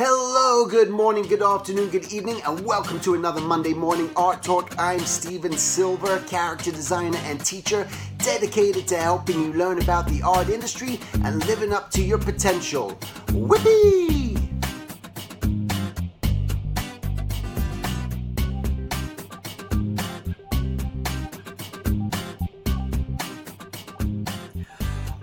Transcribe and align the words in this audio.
Hello, 0.00 0.64
good 0.64 0.90
morning, 0.90 1.24
good 1.24 1.42
afternoon, 1.42 1.90
good 1.90 2.12
evening, 2.12 2.40
and 2.46 2.64
welcome 2.64 3.00
to 3.00 3.14
another 3.14 3.40
Monday 3.40 3.74
Morning 3.74 4.08
Art 4.14 4.44
Talk. 4.44 4.72
I'm 4.78 5.00
Stephen 5.00 5.58
Silver, 5.58 6.20
character 6.20 6.70
designer 6.70 7.18
and 7.24 7.44
teacher, 7.44 7.84
dedicated 8.18 8.86
to 8.86 8.96
helping 8.96 9.42
you 9.42 9.52
learn 9.54 9.82
about 9.82 10.06
the 10.06 10.22
art 10.22 10.50
industry 10.50 11.00
and 11.24 11.44
living 11.46 11.72
up 11.72 11.90
to 11.90 12.00
your 12.00 12.18
potential. 12.18 12.96
Whippy! 13.32 14.27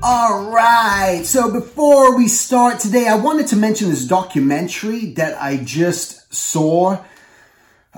All 0.07 0.51
right. 0.51 1.25
So 1.25 1.51
before 1.51 2.15
we 2.15 2.27
start 2.27 2.79
today, 2.79 3.07
I 3.07 3.15
wanted 3.15 3.47
to 3.47 3.55
mention 3.55 3.89
this 3.89 4.05
documentary 4.05 5.13
that 5.13 5.41
I 5.41 5.57
just 5.57 6.31
saw. 6.31 7.03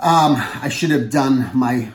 Um, 0.02 0.38
I 0.62 0.70
should 0.70 0.92
have 0.92 1.10
done 1.10 1.52
my 1.54 1.92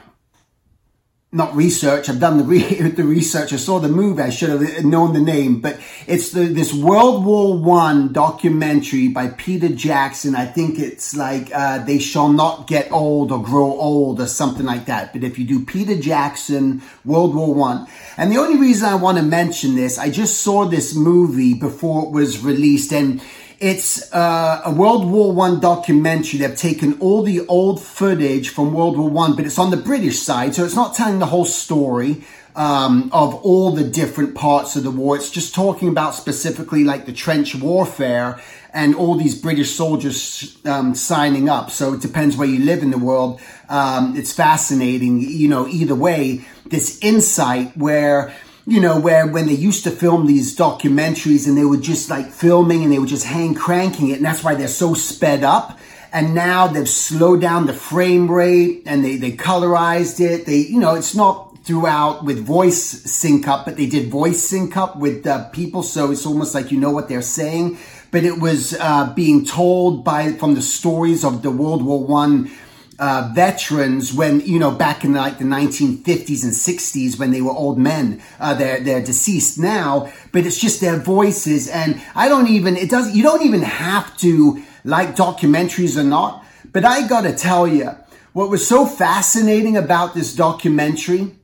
not 1.34 1.56
research. 1.56 2.10
I've 2.10 2.20
done 2.20 2.36
the, 2.36 2.44
re- 2.44 2.60
the 2.90 3.04
research. 3.04 3.54
I 3.54 3.56
saw 3.56 3.78
the 3.78 3.88
movie. 3.88 4.20
I 4.20 4.28
should 4.28 4.50
have 4.50 4.84
known 4.84 5.14
the 5.14 5.20
name, 5.20 5.62
but 5.62 5.80
it's 6.06 6.30
the, 6.30 6.44
this 6.44 6.74
World 6.74 7.24
War 7.24 7.56
One 7.56 8.12
documentary 8.12 9.08
by 9.08 9.28
Peter 9.28 9.70
Jackson. 9.70 10.34
I 10.34 10.44
think 10.44 10.78
it's 10.78 11.16
like, 11.16 11.50
uh, 11.54 11.78
they 11.84 11.98
shall 11.98 12.28
not 12.28 12.66
get 12.66 12.92
old 12.92 13.32
or 13.32 13.42
grow 13.42 13.72
old 13.72 14.20
or 14.20 14.26
something 14.26 14.66
like 14.66 14.84
that. 14.86 15.14
But 15.14 15.24
if 15.24 15.38
you 15.38 15.46
do 15.46 15.64
Peter 15.64 15.98
Jackson, 15.98 16.82
World 17.02 17.34
War 17.34 17.54
One, 17.54 17.86
and 18.18 18.30
the 18.30 18.36
only 18.36 18.60
reason 18.60 18.90
I 18.90 18.96
want 18.96 19.16
to 19.16 19.24
mention 19.24 19.74
this, 19.74 19.98
I 19.98 20.10
just 20.10 20.40
saw 20.40 20.66
this 20.66 20.94
movie 20.94 21.54
before 21.54 22.04
it 22.04 22.10
was 22.10 22.44
released 22.44 22.92
and 22.92 23.22
it's 23.62 24.12
uh, 24.12 24.62
a 24.64 24.72
World 24.72 25.08
War 25.08 25.32
One 25.32 25.60
documentary. 25.60 26.40
They've 26.40 26.56
taken 26.56 26.98
all 26.98 27.22
the 27.22 27.46
old 27.46 27.80
footage 27.80 28.48
from 28.48 28.74
World 28.74 28.98
War 28.98 29.08
One, 29.08 29.36
but 29.36 29.46
it's 29.46 29.58
on 29.58 29.70
the 29.70 29.76
British 29.76 30.18
side, 30.18 30.56
so 30.56 30.64
it's 30.64 30.74
not 30.74 30.96
telling 30.96 31.20
the 31.20 31.26
whole 31.26 31.44
story 31.44 32.24
um, 32.56 33.08
of 33.12 33.34
all 33.36 33.70
the 33.70 33.84
different 33.84 34.34
parts 34.34 34.74
of 34.74 34.82
the 34.82 34.90
war. 34.90 35.14
It's 35.14 35.30
just 35.30 35.54
talking 35.54 35.88
about 35.88 36.16
specifically 36.16 36.82
like 36.82 37.06
the 37.06 37.12
trench 37.12 37.54
warfare 37.54 38.40
and 38.74 38.96
all 38.96 39.14
these 39.16 39.40
British 39.40 39.70
soldiers 39.70 40.58
um, 40.64 40.96
signing 40.96 41.48
up. 41.48 41.70
So 41.70 41.94
it 41.94 42.00
depends 42.00 42.36
where 42.36 42.48
you 42.48 42.64
live 42.64 42.82
in 42.82 42.90
the 42.90 42.98
world. 42.98 43.40
Um, 43.68 44.16
it's 44.16 44.32
fascinating, 44.32 45.20
you 45.20 45.48
know. 45.48 45.68
Either 45.68 45.94
way, 45.94 46.44
this 46.66 46.98
insight 47.00 47.76
where 47.76 48.34
you 48.66 48.80
know, 48.80 49.00
where 49.00 49.26
when 49.26 49.46
they 49.46 49.54
used 49.54 49.84
to 49.84 49.90
film 49.90 50.26
these 50.26 50.56
documentaries 50.56 51.48
and 51.48 51.56
they 51.56 51.64
were 51.64 51.76
just 51.76 52.08
like 52.08 52.30
filming 52.30 52.84
and 52.84 52.92
they 52.92 52.98
were 52.98 53.06
just 53.06 53.26
hand 53.26 53.56
cranking 53.56 54.10
it, 54.10 54.16
and 54.16 54.24
that's 54.24 54.44
why 54.44 54.54
they're 54.54 54.68
so 54.68 54.94
sped 54.94 55.42
up. 55.42 55.78
And 56.12 56.34
now 56.34 56.66
they've 56.66 56.88
slowed 56.88 57.40
down 57.40 57.66
the 57.66 57.72
frame 57.72 58.30
rate 58.30 58.82
and 58.84 59.02
they, 59.02 59.16
they 59.16 59.32
colorized 59.32 60.20
it. 60.20 60.44
They, 60.44 60.58
you 60.58 60.78
know, 60.78 60.94
it's 60.94 61.14
not 61.14 61.52
throughout 61.64 62.24
with 62.24 62.44
voice 62.44 62.82
sync 62.82 63.48
up, 63.48 63.64
but 63.64 63.76
they 63.76 63.86
did 63.86 64.10
voice 64.10 64.42
sync 64.42 64.76
up 64.76 64.96
with 64.96 65.26
uh, 65.26 65.48
people. 65.50 65.82
So 65.82 66.10
it's 66.10 66.26
almost 66.26 66.54
like 66.54 66.70
you 66.70 66.78
know 66.78 66.90
what 66.90 67.08
they're 67.08 67.22
saying. 67.22 67.78
But 68.10 68.24
it 68.24 68.40
was 68.40 68.74
uh, 68.74 69.12
being 69.14 69.44
told 69.44 70.04
by 70.04 70.32
from 70.32 70.54
the 70.54 70.62
stories 70.62 71.24
of 71.24 71.42
the 71.42 71.50
World 71.50 71.82
War 71.82 72.04
One 72.04 72.50
uh, 72.98 73.30
veterans 73.34 74.12
when 74.12 74.40
you 74.40 74.58
know 74.58 74.70
back 74.70 75.04
in 75.04 75.14
like 75.14 75.38
the 75.38 75.44
1950s 75.44 76.42
and 76.44 76.52
60s 76.52 77.18
when 77.18 77.30
they 77.30 77.40
were 77.40 77.52
old 77.52 77.78
men 77.78 78.22
uh, 78.38 78.54
they're 78.54 78.80
they're 78.80 79.02
deceased 79.02 79.58
now 79.58 80.12
but 80.32 80.46
it's 80.46 80.58
just 80.58 80.80
their 80.80 80.98
voices. 80.98 81.68
And 81.68 82.00
i 82.14 82.28
don't 82.28 82.48
even 82.48 82.76
it 82.76 82.90
doesn't 82.90 83.14
you 83.14 83.22
don't 83.22 83.42
even 83.42 83.62
have 83.62 84.16
to 84.18 84.62
like 84.84 85.16
documentaries 85.16 85.96
or 85.96 86.04
not 86.04 86.44
but 86.72 86.84
i 86.84 87.06
gotta 87.06 87.32
tell 87.32 87.66
you 87.66 87.90
what 88.32 88.50
was 88.50 88.66
so 88.66 88.86
fascinating 88.86 89.76
about 89.76 90.14
this 90.14 90.34
documentary 90.34 91.36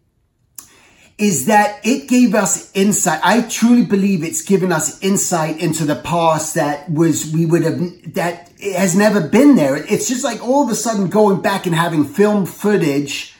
is 1.18 1.46
that 1.46 1.80
it 1.84 2.08
gave 2.08 2.32
us 2.34 2.70
insight. 2.74 3.20
I 3.24 3.42
truly 3.42 3.84
believe 3.84 4.22
it's 4.22 4.42
given 4.42 4.70
us 4.70 5.02
insight 5.02 5.58
into 5.58 5.84
the 5.84 5.96
past 5.96 6.54
that 6.54 6.88
was, 6.88 7.32
we 7.32 7.44
would 7.44 7.64
have, 7.64 8.14
that 8.14 8.52
has 8.62 8.94
never 8.94 9.20
been 9.20 9.56
there. 9.56 9.76
It's 9.76 10.08
just 10.08 10.22
like 10.22 10.40
all 10.40 10.62
of 10.62 10.70
a 10.70 10.76
sudden 10.76 11.08
going 11.08 11.42
back 11.42 11.66
and 11.66 11.74
having 11.74 12.04
film 12.04 12.46
footage 12.46 13.34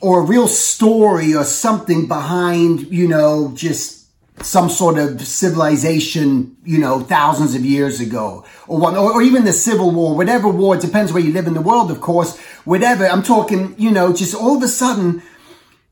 or 0.00 0.20
a 0.20 0.24
real 0.24 0.48
story 0.48 1.34
or 1.34 1.44
something 1.44 2.08
behind, 2.08 2.90
you 2.90 3.06
know, 3.06 3.52
just 3.54 4.02
some 4.40 4.70
sort 4.70 4.98
of 4.98 5.20
civilization, 5.20 6.56
you 6.64 6.78
know, 6.78 7.00
thousands 7.00 7.54
of 7.54 7.64
years 7.64 8.00
ago 8.00 8.44
or 8.66 8.78
one, 8.78 8.96
or, 8.96 9.12
or 9.12 9.22
even 9.22 9.44
the 9.44 9.52
Civil 9.52 9.90
War, 9.90 10.16
whatever 10.16 10.48
war, 10.48 10.76
it 10.76 10.80
depends 10.80 11.12
where 11.12 11.22
you 11.22 11.32
live 11.32 11.46
in 11.46 11.52
the 11.52 11.60
world, 11.60 11.90
of 11.90 12.00
course, 12.00 12.40
whatever. 12.64 13.06
I'm 13.06 13.22
talking, 13.22 13.74
you 13.78 13.90
know, 13.90 14.14
just 14.14 14.34
all 14.34 14.56
of 14.56 14.62
a 14.62 14.68
sudden, 14.68 15.22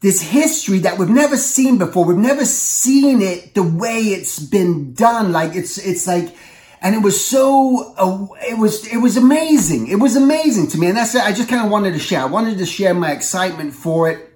this 0.00 0.22
history 0.22 0.78
that 0.80 0.98
we've 0.98 1.10
never 1.10 1.36
seen 1.36 1.78
before. 1.78 2.04
We've 2.04 2.16
never 2.16 2.44
seen 2.44 3.20
it 3.20 3.54
the 3.54 3.62
way 3.62 3.98
it's 3.98 4.38
been 4.38 4.94
done. 4.94 5.32
Like 5.32 5.54
it's, 5.54 5.76
it's 5.76 6.06
like, 6.06 6.34
and 6.80 6.94
it 6.94 7.02
was 7.02 7.22
so, 7.22 7.92
uh, 7.98 8.26
it 8.48 8.58
was, 8.58 8.86
it 8.90 8.96
was 8.96 9.18
amazing. 9.18 9.88
It 9.88 9.96
was 9.96 10.16
amazing 10.16 10.68
to 10.68 10.78
me. 10.78 10.86
And 10.86 10.96
that's 10.96 11.14
it. 11.14 11.22
I 11.22 11.32
just 11.32 11.50
kind 11.50 11.64
of 11.64 11.70
wanted 11.70 11.92
to 11.92 11.98
share. 11.98 12.22
I 12.22 12.26
wanted 12.26 12.56
to 12.58 12.66
share 12.66 12.94
my 12.94 13.12
excitement 13.12 13.74
for 13.74 14.10
it 14.10 14.26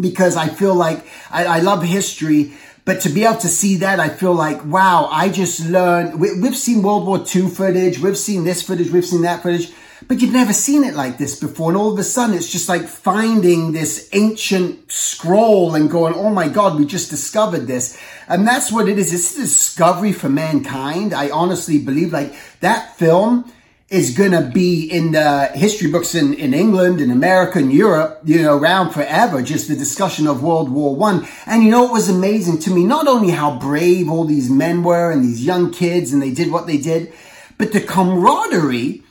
because 0.00 0.36
I 0.36 0.48
feel 0.48 0.74
like 0.74 1.06
I, 1.30 1.44
I 1.44 1.58
love 1.60 1.82
history. 1.82 2.54
But 2.86 3.02
to 3.02 3.10
be 3.10 3.24
able 3.24 3.40
to 3.40 3.48
see 3.48 3.76
that, 3.76 4.00
I 4.00 4.08
feel 4.08 4.34
like, 4.34 4.64
wow, 4.64 5.08
I 5.10 5.28
just 5.28 5.66
learned. 5.66 6.18
We, 6.18 6.40
we've 6.40 6.56
seen 6.56 6.82
World 6.82 7.06
War 7.06 7.18
II 7.18 7.48
footage. 7.48 7.98
We've 7.98 8.16
seen 8.16 8.44
this 8.44 8.62
footage. 8.62 8.90
We've 8.90 9.04
seen 9.04 9.22
that 9.22 9.42
footage 9.42 9.70
but 10.08 10.20
you've 10.20 10.32
never 10.32 10.52
seen 10.52 10.84
it 10.84 10.94
like 10.94 11.18
this 11.18 11.38
before. 11.38 11.70
And 11.70 11.76
all 11.76 11.92
of 11.92 11.98
a 11.98 12.04
sudden, 12.04 12.34
it's 12.34 12.50
just 12.50 12.68
like 12.68 12.82
finding 12.82 13.72
this 13.72 14.08
ancient 14.12 14.90
scroll 14.90 15.74
and 15.74 15.90
going, 15.90 16.14
oh 16.14 16.30
my 16.30 16.48
God, 16.48 16.78
we 16.78 16.86
just 16.86 17.10
discovered 17.10 17.66
this. 17.66 17.98
And 18.28 18.46
that's 18.46 18.70
what 18.70 18.88
it 18.88 18.98
is. 18.98 19.12
It's 19.12 19.36
a 19.36 19.42
discovery 19.42 20.12
for 20.12 20.28
mankind. 20.28 21.14
I 21.14 21.30
honestly 21.30 21.78
believe 21.78 22.12
like 22.12 22.34
that 22.60 22.96
film 22.96 23.50
is 23.88 24.16
going 24.16 24.32
to 24.32 24.42
be 24.42 24.90
in 24.90 25.12
the 25.12 25.46
history 25.54 25.90
books 25.90 26.14
in, 26.14 26.34
in 26.34 26.52
England, 26.52 27.00
in 27.00 27.10
America, 27.10 27.58
in 27.58 27.70
Europe, 27.70 28.20
you 28.24 28.42
know, 28.42 28.56
around 28.56 28.90
forever. 28.90 29.40
Just 29.40 29.68
the 29.68 29.76
discussion 29.76 30.26
of 30.26 30.42
World 30.42 30.70
War 30.70 30.96
One. 30.96 31.28
And 31.46 31.62
you 31.62 31.70
know 31.70 31.86
it 31.86 31.92
was 31.92 32.08
amazing 32.08 32.58
to 32.60 32.70
me? 32.70 32.84
Not 32.84 33.06
only 33.06 33.30
how 33.30 33.58
brave 33.58 34.10
all 34.10 34.24
these 34.24 34.50
men 34.50 34.82
were 34.82 35.12
and 35.12 35.22
these 35.22 35.44
young 35.44 35.70
kids 35.70 36.12
and 36.12 36.20
they 36.20 36.32
did 36.32 36.50
what 36.50 36.66
they 36.66 36.78
did, 36.78 37.12
but 37.56 37.72
the 37.72 37.80
camaraderie 37.80 39.03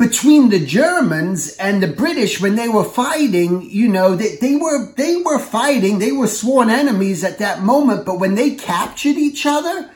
between 0.00 0.48
the 0.48 0.64
Germans 0.64 1.54
and 1.58 1.82
the 1.82 1.86
British 1.86 2.40
when 2.40 2.56
they 2.56 2.70
were 2.70 2.84
fighting, 2.84 3.68
you 3.70 3.86
know, 3.86 4.16
they, 4.16 4.36
they 4.36 4.56
were, 4.56 4.90
they 4.96 5.16
were 5.18 5.38
fighting. 5.38 5.98
They 5.98 6.10
were 6.10 6.26
sworn 6.26 6.70
enemies 6.70 7.22
at 7.22 7.38
that 7.38 7.62
moment. 7.62 8.06
But 8.06 8.18
when 8.18 8.34
they 8.34 8.54
captured 8.54 9.16
each 9.16 9.44
other, 9.44 9.90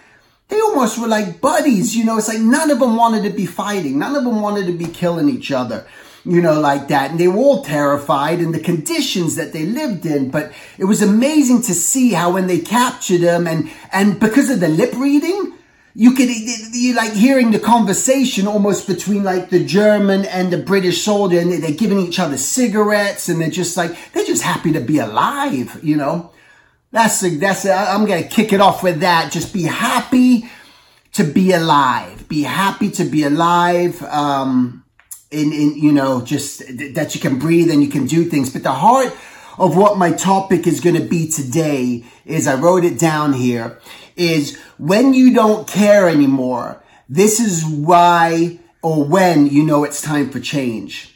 they 0.49 0.61
almost 0.61 0.99
were 0.99 1.09
like 1.09 1.41
buddies. 1.41 1.97
You 1.97 2.05
know, 2.05 2.19
it's 2.19 2.29
like 2.29 2.39
none 2.39 2.71
of 2.71 2.81
them 2.81 2.97
wanted 2.97 3.23
to 3.23 3.35
be 3.35 3.47
fighting. 3.47 3.99
None 3.99 4.15
of 4.15 4.25
them 4.25 4.43
wanted 4.43 4.67
to 4.67 4.75
be 4.75 4.87
killing 4.87 5.31
each 5.31 5.51
other 5.51 5.87
you 6.27 6.41
know, 6.41 6.59
like 6.59 6.89
that. 6.89 7.11
And 7.11 7.21
they 7.21 7.29
were 7.29 7.37
all 7.37 7.63
terrified 7.63 8.41
in 8.41 8.53
the 8.53 8.59
conditions 8.59 9.37
that 9.37 9.53
they 9.53 9.67
lived 9.67 10.07
in. 10.07 10.31
But 10.31 10.53
it 10.79 10.87
was 10.87 11.03
amazing 11.03 11.61
to 11.63 11.75
see 11.75 12.13
how 12.13 12.33
when 12.33 12.47
they 12.47 12.61
captured 12.61 13.21
them 13.21 13.47
and, 13.47 13.71
and 13.93 14.19
because 14.19 14.49
of 14.49 14.61
the 14.61 14.69
lip 14.69 14.95
reading, 14.95 15.53
you 15.97 16.13
could 16.13 16.29
you 16.29 16.95
like 16.95 17.13
hearing 17.13 17.53
the 17.53 17.61
conversation 17.61 18.49
almost 18.49 18.89
between 18.89 19.23
like 19.23 19.51
the 19.51 19.65
German 19.65 20.25
and 20.25 20.53
the 20.53 20.59
British 20.59 21.03
soldier, 21.03 21.39
and 21.39 21.53
they're 21.53 21.71
giving 21.71 22.01
each 22.01 22.19
other 22.19 22.37
cigarettes, 22.37 23.29
and 23.29 23.41
they're 23.41 23.51
just 23.51 23.77
like 23.77 23.97
they're 24.13 24.25
just 24.25 24.43
happy 24.43 24.73
to 24.73 24.81
be 24.81 24.99
alive, 24.99 25.79
you 25.85 25.97
know. 25.97 26.33
That's 26.91 27.21
that's 27.39 27.65
I'm 27.65 28.07
gonna 28.07 28.25
kick 28.25 28.53
it 28.53 28.61
off 28.61 28.83
with 28.83 29.01
that. 29.01 29.31
Just 29.33 29.55
be 29.55 29.63
happy 29.63 30.51
to 31.13 31.23
be 31.25 31.53
alive. 31.53 32.29
Be 32.29 32.43
happy 32.43 32.91
to 32.93 33.05
be 33.05 33.23
alive. 33.23 34.03
Um, 34.03 34.85
in 35.31 35.53
in 35.53 35.77
you 35.77 35.93
know 35.93 36.23
just 36.23 36.61
that 36.95 37.15
you 37.15 37.21
can 37.21 37.39
breathe 37.39 37.71
and 37.71 37.83
you 37.83 37.89
can 37.89 38.07
do 38.07 38.25
things. 38.25 38.53
But 38.53 38.63
the 38.63 38.73
heart 38.73 39.15
of 39.59 39.77
what 39.77 39.99
my 39.99 40.13
topic 40.13 40.67
is 40.67 40.81
going 40.81 40.97
to 40.97 41.07
be 41.07 41.29
today 41.31 42.05
is 42.25 42.47
I 42.47 42.55
wrote 42.55 42.85
it 42.85 42.99
down 42.99 43.33
here 43.33 43.81
is 44.17 44.59
when 44.79 45.15
you 45.15 45.35
don't 45.35 45.67
care 45.67 46.09
anymore. 46.09 46.83
This 47.09 47.41
is 47.41 47.65
why 47.65 48.61
or 48.83 49.05
when 49.05 49.47
you 49.47 49.65
know 49.65 49.85
it's 49.85 50.03
time 50.03 50.31
for 50.31 50.41
change. 50.41 51.11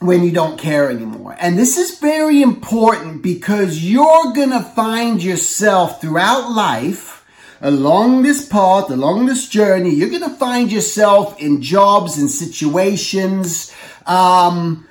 When 0.00 0.22
you 0.22 0.30
don't 0.30 0.58
care 0.58 0.90
anymore. 0.90 1.36
And 1.38 1.58
this 1.58 1.76
is 1.76 1.98
very 1.98 2.40
important 2.40 3.22
because 3.22 3.84
you're 3.84 4.32
going 4.32 4.50
to 4.50 4.62
find 4.62 5.22
yourself 5.22 6.00
throughout 6.00 6.50
life 6.50 7.20
along 7.60 8.22
this 8.22 8.46
path, 8.46 8.90
along 8.90 9.26
this 9.26 9.48
journey, 9.48 9.90
you're 9.90 10.08
going 10.08 10.22
to 10.22 10.36
find 10.36 10.72
yourself 10.72 11.38
in 11.40 11.60
jobs 11.60 12.18
and 12.18 12.30
situations, 12.30 13.74
um, 14.06 14.88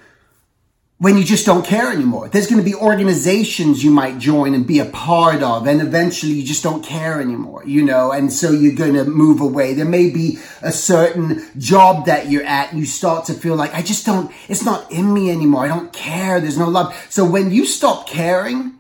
when 0.99 1.17
you 1.17 1.23
just 1.23 1.45
don't 1.45 1.65
care 1.65 1.91
anymore. 1.93 2.27
There's 2.27 2.47
going 2.47 2.61
to 2.61 2.69
be 2.69 2.75
organizations 2.75 3.83
you 3.83 3.89
might 3.89 4.19
join 4.19 4.53
and 4.53 4.67
be 4.67 4.79
a 4.79 4.85
part 4.85 5.41
of, 5.41 5.65
and 5.65 5.81
eventually 5.81 6.33
you 6.33 6.43
just 6.43 6.61
don't 6.61 6.83
care 6.83 7.21
anymore, 7.21 7.63
you 7.65 7.83
know, 7.83 8.11
and 8.11 8.31
so 8.31 8.51
you're 8.51 8.75
going 8.75 8.95
to 8.95 9.05
move 9.05 9.39
away. 9.39 9.73
There 9.73 9.85
may 9.85 10.09
be 10.09 10.39
a 10.61 10.73
certain 10.73 11.49
job 11.57 12.05
that 12.07 12.29
you're 12.29 12.43
at, 12.43 12.71
and 12.71 12.79
you 12.79 12.85
start 12.85 13.25
to 13.25 13.33
feel 13.33 13.55
like, 13.55 13.73
I 13.73 13.81
just 13.81 14.05
don't, 14.05 14.29
it's 14.49 14.65
not 14.65 14.91
in 14.91 15.13
me 15.13 15.31
anymore. 15.31 15.63
I 15.63 15.69
don't 15.69 15.93
care. 15.93 16.41
There's 16.41 16.57
no 16.57 16.67
love. 16.67 16.93
So 17.09 17.23
when 17.23 17.49
you 17.51 17.65
stop 17.65 18.05
caring, 18.05 18.73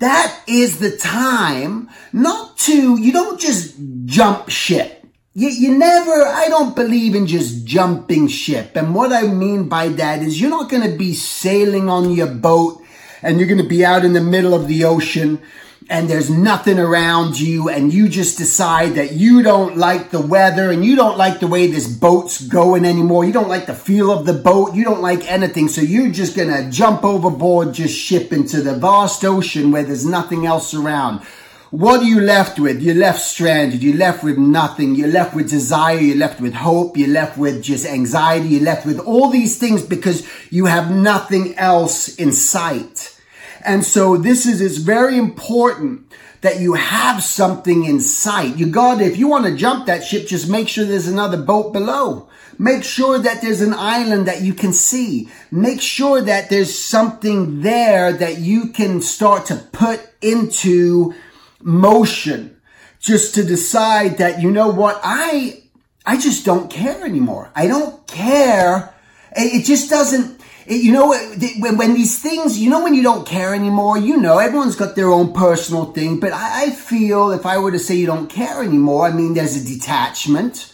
that 0.00 0.42
is 0.48 0.80
the 0.80 0.96
time 0.96 1.88
not 2.12 2.58
to, 2.58 3.00
you 3.00 3.12
don't 3.12 3.40
just 3.40 3.76
jump 4.04 4.48
ship 4.48 5.01
you, 5.34 5.48
you 5.48 5.78
never, 5.78 6.12
I 6.12 6.48
don't 6.48 6.76
believe 6.76 7.14
in 7.14 7.26
just 7.26 7.64
jumping 7.64 8.28
ship. 8.28 8.76
And 8.76 8.94
what 8.94 9.12
I 9.12 9.22
mean 9.22 9.68
by 9.68 9.88
that 9.88 10.22
is 10.22 10.40
you're 10.40 10.50
not 10.50 10.70
going 10.70 10.90
to 10.90 10.96
be 10.96 11.14
sailing 11.14 11.88
on 11.88 12.10
your 12.10 12.26
boat 12.26 12.82
and 13.22 13.38
you're 13.38 13.48
going 13.48 13.62
to 13.62 13.68
be 13.68 13.84
out 13.84 14.04
in 14.04 14.12
the 14.12 14.20
middle 14.20 14.52
of 14.52 14.68
the 14.68 14.84
ocean 14.84 15.40
and 15.88 16.08
there's 16.08 16.30
nothing 16.30 16.78
around 16.78 17.40
you 17.40 17.68
and 17.68 17.92
you 17.92 18.08
just 18.08 18.38
decide 18.38 18.94
that 18.94 19.12
you 19.12 19.42
don't 19.42 19.76
like 19.76 20.10
the 20.10 20.20
weather 20.20 20.70
and 20.70 20.84
you 20.84 20.96
don't 20.96 21.18
like 21.18 21.40
the 21.40 21.46
way 21.46 21.66
this 21.66 21.88
boat's 21.88 22.46
going 22.46 22.84
anymore. 22.84 23.24
You 23.24 23.32
don't 23.32 23.48
like 23.48 23.66
the 23.66 23.74
feel 23.74 24.10
of 24.10 24.26
the 24.26 24.34
boat. 24.34 24.74
You 24.74 24.84
don't 24.84 25.02
like 25.02 25.30
anything. 25.30 25.68
So 25.68 25.80
you're 25.80 26.10
just 26.10 26.36
going 26.36 26.48
to 26.48 26.70
jump 26.70 27.04
overboard, 27.04 27.74
just 27.74 27.98
ship 27.98 28.32
into 28.32 28.60
the 28.60 28.74
vast 28.74 29.24
ocean 29.24 29.70
where 29.70 29.82
there's 29.82 30.06
nothing 30.06 30.46
else 30.46 30.74
around. 30.74 31.26
What 31.72 32.02
are 32.02 32.04
you 32.04 32.20
left 32.20 32.58
with? 32.58 32.82
You're 32.82 32.96
left 32.96 33.22
stranded. 33.22 33.82
You're 33.82 33.96
left 33.96 34.22
with 34.22 34.36
nothing. 34.36 34.94
You're 34.94 35.08
left 35.08 35.34
with 35.34 35.48
desire. 35.48 35.98
You're 35.98 36.18
left 36.18 36.38
with 36.38 36.52
hope. 36.52 36.98
You're 36.98 37.08
left 37.08 37.38
with 37.38 37.62
just 37.62 37.86
anxiety. 37.86 38.48
You're 38.48 38.64
left 38.64 38.84
with 38.84 38.98
all 38.98 39.30
these 39.30 39.56
things 39.56 39.82
because 39.82 40.28
you 40.50 40.66
have 40.66 40.94
nothing 40.94 41.56
else 41.56 42.14
in 42.16 42.32
sight. 42.32 43.18
And 43.64 43.86
so 43.86 44.18
this 44.18 44.44
is, 44.44 44.60
it's 44.60 44.76
very 44.76 45.16
important 45.16 46.12
that 46.42 46.60
you 46.60 46.74
have 46.74 47.22
something 47.22 47.86
in 47.86 48.00
sight. 48.00 48.58
You 48.58 48.66
got 48.66 49.00
if 49.00 49.16
you 49.16 49.28
want 49.28 49.46
to 49.46 49.56
jump 49.56 49.86
that 49.86 50.04
ship, 50.04 50.26
just 50.26 50.50
make 50.50 50.68
sure 50.68 50.84
there's 50.84 51.08
another 51.08 51.38
boat 51.38 51.72
below. 51.72 52.28
Make 52.58 52.84
sure 52.84 53.18
that 53.18 53.40
there's 53.40 53.62
an 53.62 53.72
island 53.72 54.28
that 54.28 54.42
you 54.42 54.52
can 54.52 54.74
see. 54.74 55.30
Make 55.50 55.80
sure 55.80 56.20
that 56.20 56.50
there's 56.50 56.78
something 56.78 57.62
there 57.62 58.12
that 58.12 58.40
you 58.40 58.72
can 58.72 59.00
start 59.00 59.46
to 59.46 59.56
put 59.72 60.06
into 60.20 61.14
motion 61.62 62.60
just 63.00 63.34
to 63.34 63.44
decide 63.44 64.18
that, 64.18 64.40
you 64.40 64.50
know 64.50 64.68
what, 64.68 65.00
I, 65.02 65.62
I 66.06 66.16
just 66.18 66.44
don't 66.44 66.70
care 66.70 67.04
anymore. 67.04 67.50
I 67.54 67.66
don't 67.66 68.06
care. 68.06 68.94
It 69.34 69.64
just 69.64 69.90
doesn't, 69.90 70.40
it, 70.66 70.82
you 70.82 70.92
know, 70.92 71.08
when, 71.08 71.76
when 71.76 71.94
these 71.94 72.20
things, 72.22 72.58
you 72.58 72.70
know, 72.70 72.84
when 72.84 72.94
you 72.94 73.02
don't 73.02 73.26
care 73.26 73.54
anymore, 73.54 73.98
you 73.98 74.16
know, 74.16 74.38
everyone's 74.38 74.76
got 74.76 74.94
their 74.94 75.10
own 75.10 75.32
personal 75.32 75.86
thing, 75.86 76.20
but 76.20 76.32
I, 76.32 76.66
I 76.66 76.70
feel 76.70 77.30
if 77.30 77.44
I 77.44 77.58
were 77.58 77.72
to 77.72 77.78
say 77.78 77.96
you 77.96 78.06
don't 78.06 78.30
care 78.30 78.62
anymore, 78.62 79.06
I 79.06 79.12
mean, 79.12 79.34
there's 79.34 79.56
a 79.56 79.66
detachment. 79.66 80.72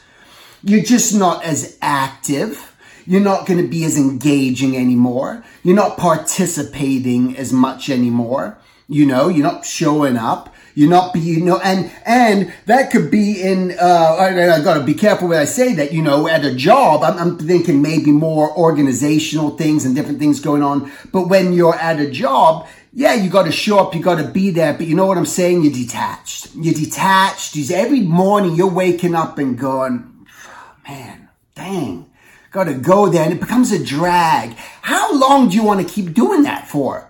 You're 0.63 0.83
just 0.83 1.15
not 1.15 1.45
as 1.45 1.79
active. 1.81 2.77
You're 3.07 3.23
not 3.23 3.47
going 3.47 3.63
to 3.63 3.69
be 3.69 3.85
as 3.85 3.97
engaging 3.97 4.77
anymore. 4.77 5.43
You're 5.63 5.77
not 5.77 5.97
participating 5.97 7.37
as 7.39 7.55
much 7.55 7.89
anymore. 7.89 8.59
You 8.89 9.05
know, 9.07 9.29
you're 9.29 9.43
not 9.43 9.67
showing 9.67 10.17
up. 10.17 10.55
You're 10.75 10.89
not 10.89 11.13
be, 11.13 11.19
you 11.19 11.45
know, 11.45 11.59
and, 11.59 11.91
and 12.07 12.53
that 12.67 12.93
could 12.93 13.11
be 13.11 13.43
in, 13.43 13.73
uh, 13.73 14.17
I, 14.17 14.55
I 14.55 14.63
gotta 14.63 14.85
be 14.85 14.95
careful 14.95 15.27
when 15.27 15.41
I 15.41 15.45
say 15.45 15.75
that, 15.75 15.93
you 15.93 16.03
know, 16.03 16.29
at 16.29 16.45
a 16.45 16.55
job, 16.55 17.03
I'm, 17.03 17.19
I'm 17.19 17.37
thinking 17.37 17.83
maybe 17.83 18.13
more 18.13 18.57
organizational 18.57 19.57
things 19.57 19.85
and 19.85 19.97
different 19.97 20.21
things 20.21 20.39
going 20.39 20.63
on. 20.63 20.93
But 21.13 21.29
when 21.29 21.53
you're 21.53 21.75
at 21.75 21.99
a 21.99 22.09
job, 22.09 22.69
yeah, 22.93 23.15
you 23.15 23.29
got 23.29 23.47
to 23.47 23.53
show 23.53 23.81
up, 23.81 23.95
you 23.95 24.01
got 24.01 24.19
to 24.19 24.29
be 24.29 24.51
there, 24.51 24.73
but 24.73 24.87
you 24.87 24.95
know 24.95 25.07
what 25.07 25.19
I'm 25.19 25.27
saying? 25.27 25.65
You're 25.65 25.73
detached. 25.73 26.55
You're 26.55 26.75
detached. 26.75 27.57
Every 27.73 28.01
morning 28.01 28.55
you're 28.55 28.71
waking 28.71 29.17
up 29.17 29.39
and 29.39 29.59
going, 29.59 30.27
man, 30.89 31.29
dang, 31.57 32.09
got 32.53 32.65
to 32.65 32.75
go 32.75 33.09
there, 33.09 33.25
and 33.25 33.33
it 33.33 33.41
becomes 33.41 33.73
a 33.73 33.85
drag. 33.85 34.53
How 34.83 35.13
long 35.13 35.49
do 35.49 35.57
you 35.57 35.65
want 35.65 35.87
to 35.87 35.93
keep 35.93 36.15
doing 36.15 36.45
that 36.45 36.69
for? 36.69 37.08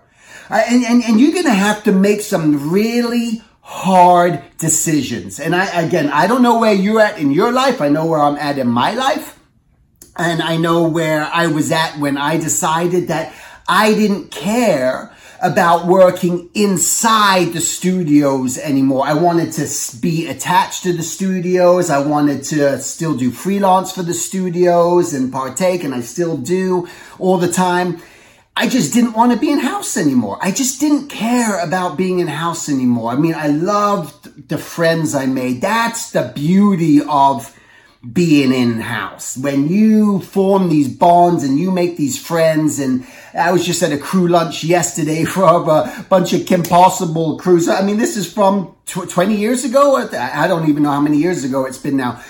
And, 0.50 0.84
and, 0.84 1.02
and 1.04 1.20
you're 1.20 1.32
going 1.32 1.44
to 1.44 1.50
have 1.50 1.84
to 1.84 1.92
make 1.92 2.20
some 2.20 2.70
really 2.70 3.42
hard 3.60 4.42
decisions. 4.56 5.38
And 5.38 5.54
I, 5.54 5.82
again, 5.82 6.08
I 6.08 6.26
don't 6.26 6.42
know 6.42 6.58
where 6.58 6.72
you're 6.72 7.00
at 7.00 7.18
in 7.18 7.32
your 7.32 7.52
life. 7.52 7.82
I 7.82 7.88
know 7.88 8.06
where 8.06 8.20
I'm 8.20 8.36
at 8.36 8.58
in 8.58 8.68
my 8.68 8.92
life. 8.92 9.38
And 10.16 10.42
I 10.42 10.56
know 10.56 10.88
where 10.88 11.24
I 11.26 11.46
was 11.46 11.70
at 11.70 11.98
when 11.98 12.16
I 12.16 12.38
decided 12.38 13.08
that 13.08 13.34
I 13.68 13.94
didn't 13.94 14.30
care 14.30 15.14
about 15.40 15.86
working 15.86 16.50
inside 16.54 17.52
the 17.52 17.60
studios 17.60 18.58
anymore. 18.58 19.06
I 19.06 19.12
wanted 19.12 19.52
to 19.52 20.00
be 20.00 20.26
attached 20.26 20.82
to 20.82 20.92
the 20.92 21.02
studios. 21.02 21.90
I 21.90 21.98
wanted 21.98 22.42
to 22.44 22.80
still 22.80 23.16
do 23.16 23.30
freelance 23.30 23.92
for 23.92 24.02
the 24.02 24.14
studios 24.14 25.14
and 25.14 25.32
partake, 25.32 25.84
and 25.84 25.94
I 25.94 26.00
still 26.00 26.36
do 26.36 26.88
all 27.18 27.38
the 27.38 27.52
time. 27.52 28.00
I 28.60 28.66
just 28.68 28.92
didn't 28.92 29.12
want 29.12 29.30
to 29.30 29.38
be 29.38 29.52
in 29.52 29.60
house 29.60 29.96
anymore. 29.96 30.36
I 30.42 30.50
just 30.50 30.80
didn't 30.80 31.06
care 31.06 31.64
about 31.64 31.96
being 31.96 32.18
in 32.18 32.26
house 32.26 32.68
anymore. 32.68 33.12
I 33.12 33.14
mean, 33.14 33.36
I 33.36 33.46
loved 33.46 34.48
the 34.48 34.58
friends 34.58 35.14
I 35.14 35.26
made. 35.26 35.60
That's 35.60 36.10
the 36.10 36.32
beauty 36.34 37.00
of 37.00 37.56
being 38.12 38.52
in 38.52 38.80
house. 38.80 39.36
When 39.36 39.68
you 39.68 40.22
form 40.22 40.70
these 40.70 40.88
bonds 40.88 41.44
and 41.44 41.56
you 41.56 41.70
make 41.70 41.96
these 41.96 42.20
friends 42.20 42.80
and 42.80 43.06
I 43.32 43.52
was 43.52 43.64
just 43.64 43.80
at 43.84 43.92
a 43.92 43.98
crew 43.98 44.26
lunch 44.26 44.64
yesterday 44.64 45.24
for 45.34 45.44
a 45.44 46.04
bunch 46.08 46.32
of 46.32 46.44
Kim 46.44 46.64
Possible 46.64 47.38
crews. 47.38 47.68
I 47.68 47.82
mean, 47.82 47.96
this 47.96 48.16
is 48.16 48.32
from 48.32 48.74
20 48.86 49.36
years 49.36 49.62
ago. 49.62 49.96
I 49.98 50.48
don't 50.48 50.68
even 50.68 50.82
know 50.82 50.90
how 50.90 51.00
many 51.00 51.18
years 51.18 51.44
ago 51.44 51.64
it's 51.64 51.78
been 51.78 51.96
now. 51.96 52.20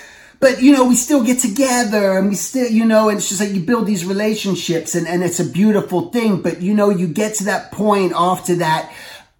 But, 0.41 0.63
you 0.63 0.73
know, 0.73 0.87
we 0.87 0.95
still 0.95 1.25
get 1.25 1.41
together 1.41 2.17
and 2.17 2.29
we 2.29 2.37
still, 2.37 2.71
you 2.71 2.85
know, 2.85 3.09
and 3.09 3.19
it's 3.19 3.29
just 3.29 3.41
like 3.41 3.51
you 3.51 3.61
build 3.61 3.87
these 3.87 4.05
relationships 4.05 4.95
and, 4.95 5.09
and 5.09 5.25
it's 5.25 5.41
a 5.41 5.45
beautiful 5.45 6.11
thing. 6.11 6.43
But, 6.43 6.63
you 6.63 6.75
know, 6.75 6.91
you 6.91 7.09
get 7.09 7.35
to 7.37 7.45
that 7.45 7.73
point 7.73 8.13
after 8.15 8.55
that, 8.57 8.93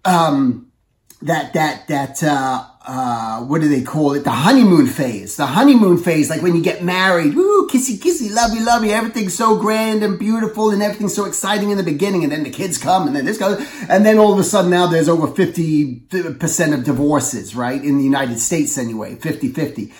um, 0.03 0.71
that, 1.21 1.53
that, 1.53 1.87
that, 1.87 2.21
uh, 2.21 2.65
uh, 2.85 3.41
what 3.41 3.61
do 3.61 3.67
they 3.69 3.83
call 3.83 4.13
it? 4.13 4.23
The 4.23 4.31
honeymoon 4.31 4.87
phase. 4.87 5.35
The 5.35 5.45
honeymoon 5.45 5.99
phase, 5.99 6.29
like 6.29 6.41
when 6.41 6.55
you 6.55 6.63
get 6.63 6.83
married, 6.83 7.35
woo, 7.35 7.67
kissy, 7.67 7.97
kissy, 7.97 8.33
lovey, 8.33 8.59
lovey, 8.61 8.91
everything's 8.91 9.35
so 9.35 9.57
grand 9.57 10.01
and 10.01 10.17
beautiful 10.17 10.71
and 10.71 10.81
everything's 10.81 11.13
so 11.13 11.25
exciting 11.25 11.69
in 11.69 11.77
the 11.77 11.83
beginning 11.83 12.23
and 12.23 12.31
then 12.31 12.43
the 12.43 12.49
kids 12.49 12.79
come 12.79 13.05
and 13.05 13.15
then 13.15 13.25
this 13.25 13.37
goes, 13.37 13.59
and 13.89 14.05
then 14.05 14.17
all 14.17 14.33
of 14.33 14.39
a 14.39 14.43
sudden 14.43 14.71
now 14.71 14.87
there's 14.87 15.07
over 15.07 15.27
50% 15.27 16.73
of 16.73 16.83
divorces, 16.83 17.55
right? 17.55 17.83
In 17.83 17.97
the 17.99 18.03
United 18.03 18.39
States 18.39 18.77
anyway, 18.77 19.15
50-50. 19.15 19.91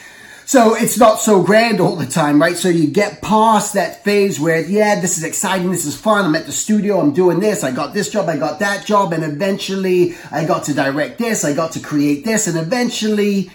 So 0.49 0.73
it's 0.73 0.97
not 0.97 1.21
so 1.21 1.43
grand 1.43 1.79
all 1.79 1.95
the 1.95 2.07
time, 2.07 2.41
right? 2.41 2.57
So 2.57 2.69
you 2.69 2.87
get 2.87 3.21
past 3.21 3.75
that 3.75 4.03
phase 4.03 4.39
where, 4.39 4.59
yeah, 4.61 4.99
this 4.99 5.15
is 5.15 5.23
exciting. 5.23 5.69
This 5.69 5.85
is 5.85 5.95
fun. 5.95 6.25
I'm 6.25 6.33
at 6.33 6.47
the 6.47 6.51
studio. 6.51 6.99
I'm 6.99 7.13
doing 7.13 7.39
this. 7.39 7.63
I 7.63 7.69
got 7.69 7.93
this 7.93 8.09
job. 8.09 8.27
I 8.27 8.35
got 8.35 8.57
that 8.57 8.83
job. 8.83 9.13
And 9.13 9.23
eventually 9.23 10.15
I 10.31 10.45
got 10.45 10.63
to 10.63 10.73
direct 10.73 11.19
this. 11.19 11.45
I 11.45 11.53
got 11.53 11.73
to 11.73 11.79
create 11.79 12.25
this. 12.25 12.47
And 12.47 12.57
eventually 12.57 13.51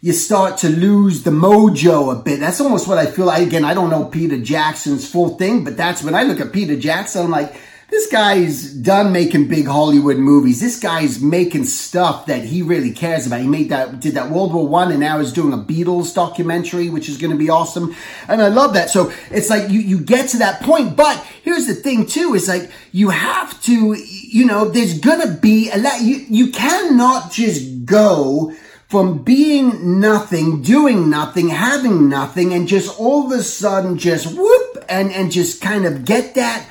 you 0.00 0.12
start 0.12 0.58
to 0.58 0.68
lose 0.68 1.22
the 1.22 1.30
mojo 1.30 2.18
a 2.18 2.20
bit. 2.20 2.40
That's 2.40 2.60
almost 2.60 2.88
what 2.88 2.98
I 2.98 3.06
feel 3.06 3.26
like. 3.26 3.46
Again, 3.46 3.64
I 3.64 3.72
don't 3.72 3.88
know 3.88 4.06
Peter 4.06 4.36
Jackson's 4.36 5.08
full 5.08 5.36
thing, 5.36 5.62
but 5.62 5.76
that's 5.76 6.02
when 6.02 6.16
I 6.16 6.24
look 6.24 6.40
at 6.40 6.52
Peter 6.52 6.76
Jackson, 6.76 7.26
I'm 7.26 7.30
like, 7.30 7.54
this 7.88 8.10
guy's 8.10 8.72
done 8.72 9.12
making 9.12 9.46
big 9.46 9.66
Hollywood 9.66 10.16
movies. 10.16 10.60
This 10.60 10.80
guy's 10.80 11.20
making 11.22 11.64
stuff 11.64 12.26
that 12.26 12.42
he 12.42 12.60
really 12.60 12.90
cares 12.90 13.28
about. 13.28 13.40
He 13.40 13.46
made 13.46 13.68
that, 13.68 14.00
did 14.00 14.14
that 14.14 14.30
World 14.30 14.52
War 14.52 14.66
One, 14.66 14.90
and 14.90 14.98
now 14.98 15.20
is 15.20 15.32
doing 15.32 15.52
a 15.52 15.58
Beatles 15.58 16.12
documentary, 16.12 16.90
which 16.90 17.08
is 17.08 17.16
going 17.16 17.30
to 17.30 17.36
be 17.36 17.48
awesome. 17.48 17.94
And 18.26 18.42
I 18.42 18.48
love 18.48 18.74
that. 18.74 18.90
So 18.90 19.12
it's 19.30 19.50
like 19.50 19.70
you 19.70 19.78
you 19.78 20.00
get 20.00 20.30
to 20.30 20.38
that 20.38 20.62
point, 20.62 20.96
but 20.96 21.24
here's 21.44 21.68
the 21.68 21.74
thing 21.74 22.06
too: 22.06 22.34
is 22.34 22.48
like 22.48 22.72
you 22.90 23.10
have 23.10 23.62
to, 23.62 23.94
you 23.94 24.44
know, 24.44 24.68
there's 24.68 24.98
gonna 24.98 25.34
be 25.34 25.70
a 25.70 25.78
lot. 25.78 26.00
You 26.00 26.16
you 26.28 26.50
cannot 26.50 27.30
just 27.30 27.84
go 27.84 28.52
from 28.88 29.22
being 29.22 30.00
nothing, 30.00 30.62
doing 30.62 31.08
nothing, 31.08 31.50
having 31.50 32.08
nothing, 32.08 32.52
and 32.52 32.66
just 32.66 32.98
all 32.98 33.26
of 33.26 33.38
a 33.38 33.44
sudden 33.44 33.96
just 33.96 34.36
whoop 34.36 34.84
and 34.88 35.12
and 35.12 35.30
just 35.30 35.62
kind 35.62 35.86
of 35.86 36.04
get 36.04 36.34
that 36.34 36.66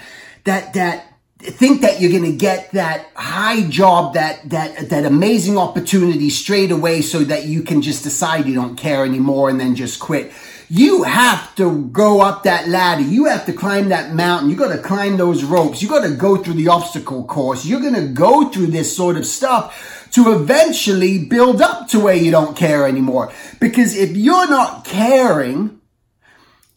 that 0.45 0.73
that 0.73 1.15
think 1.39 1.81
that 1.81 2.01
you're 2.01 2.11
going 2.11 2.23
to 2.23 2.35
get 2.35 2.71
that 2.71 3.07
high 3.15 3.67
job, 3.69 4.15
that, 4.15 4.49
that, 4.49 4.89
that 4.89 5.05
amazing 5.05 5.57
opportunity 5.57 6.29
straight 6.29 6.71
away 6.71 7.01
so 7.01 7.19
that 7.19 7.45
you 7.45 7.61
can 7.61 7.81
just 7.81 8.03
decide 8.03 8.45
you 8.45 8.55
don't 8.55 8.75
care 8.75 9.05
anymore 9.05 9.49
and 9.49 9.59
then 9.59 9.75
just 9.75 9.99
quit. 9.99 10.31
You 10.67 11.03
have 11.03 11.55
to 11.57 11.85
go 11.89 12.21
up 12.21 12.43
that 12.43 12.67
ladder. 12.67 13.03
You 13.03 13.25
have 13.25 13.45
to 13.45 13.53
climb 13.53 13.89
that 13.89 14.15
mountain. 14.15 14.49
You 14.49 14.55
got 14.55 14.75
to 14.75 14.81
climb 14.81 15.17
those 15.17 15.43
ropes. 15.43 15.81
You 15.81 15.87
got 15.87 16.03
to 16.03 16.15
go 16.15 16.37
through 16.37 16.55
the 16.55 16.69
obstacle 16.69 17.23
course. 17.25 17.65
You're 17.65 17.81
going 17.81 17.93
to 17.93 18.07
go 18.07 18.49
through 18.49 18.67
this 18.67 18.95
sort 18.95 19.15
of 19.15 19.27
stuff 19.27 20.09
to 20.13 20.33
eventually 20.33 21.25
build 21.25 21.61
up 21.61 21.89
to 21.89 21.99
where 21.99 22.15
you 22.15 22.31
don't 22.31 22.57
care 22.57 22.87
anymore. 22.87 23.31
Because 23.59 23.95
if 23.95 24.17
you're 24.17 24.49
not 24.49 24.85
caring, 24.85 25.79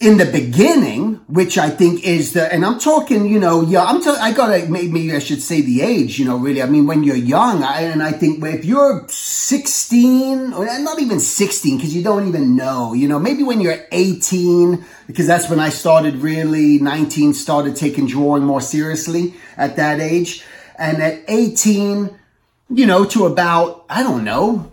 in 0.01 0.17
the 0.17 0.27
beginning, 0.27 1.15
which 1.27 1.59
I 1.59 1.71
think 1.71 2.05
is 2.05 2.33
the, 2.33 2.53
and 2.53 2.65
I'm 2.65 2.79
talking, 2.79 3.27
you 3.27 3.41
know, 3.41 3.63
yeah, 3.63 3.83
I'm, 3.83 4.01
I 4.21 4.33
gotta, 4.33 4.67
maybe 4.67 5.13
I 5.13 5.19
should 5.19 5.43
say 5.43 5.61
the 5.61 5.83
age, 5.83 6.21
you 6.21 6.25
know, 6.25 6.37
really. 6.37 6.63
I 6.63 6.67
mean, 6.67 6.87
when 6.87 7.03
you're 7.03 7.17
young, 7.17 7.65
I, 7.65 7.81
and 7.83 8.01
I 8.01 8.13
think 8.13 8.45
if 8.45 8.65
you're 8.65 9.05
16, 9.09 10.53
or 10.53 10.67
not 10.79 11.01
even 11.01 11.19
16, 11.19 11.77
because 11.77 11.97
you 11.97 12.05
don't 12.05 12.29
even 12.29 12.55
know, 12.55 12.93
you 12.93 13.09
know, 13.09 13.19
maybe 13.19 13.43
when 13.43 13.61
you're 13.61 13.87
18, 13.91 14.85
because 15.09 15.27
that's 15.27 15.51
when 15.51 15.59
I 15.59 15.71
started 15.71 16.17
really, 16.17 16.79
19, 16.79 17.35
started 17.35 17.75
taking 17.75 18.07
drawing 18.07 18.45
more 18.45 18.61
seriously 18.61 19.35
at 19.57 19.75
that 19.77 19.99
age. 19.99 20.45
And 20.79 21.03
at 21.03 21.25
18, 21.27 22.17
you 22.71 22.87
know, 22.87 23.05
to 23.07 23.27
about, 23.27 23.85
I 23.89 24.05
don't 24.05 24.23
know, 24.23 24.71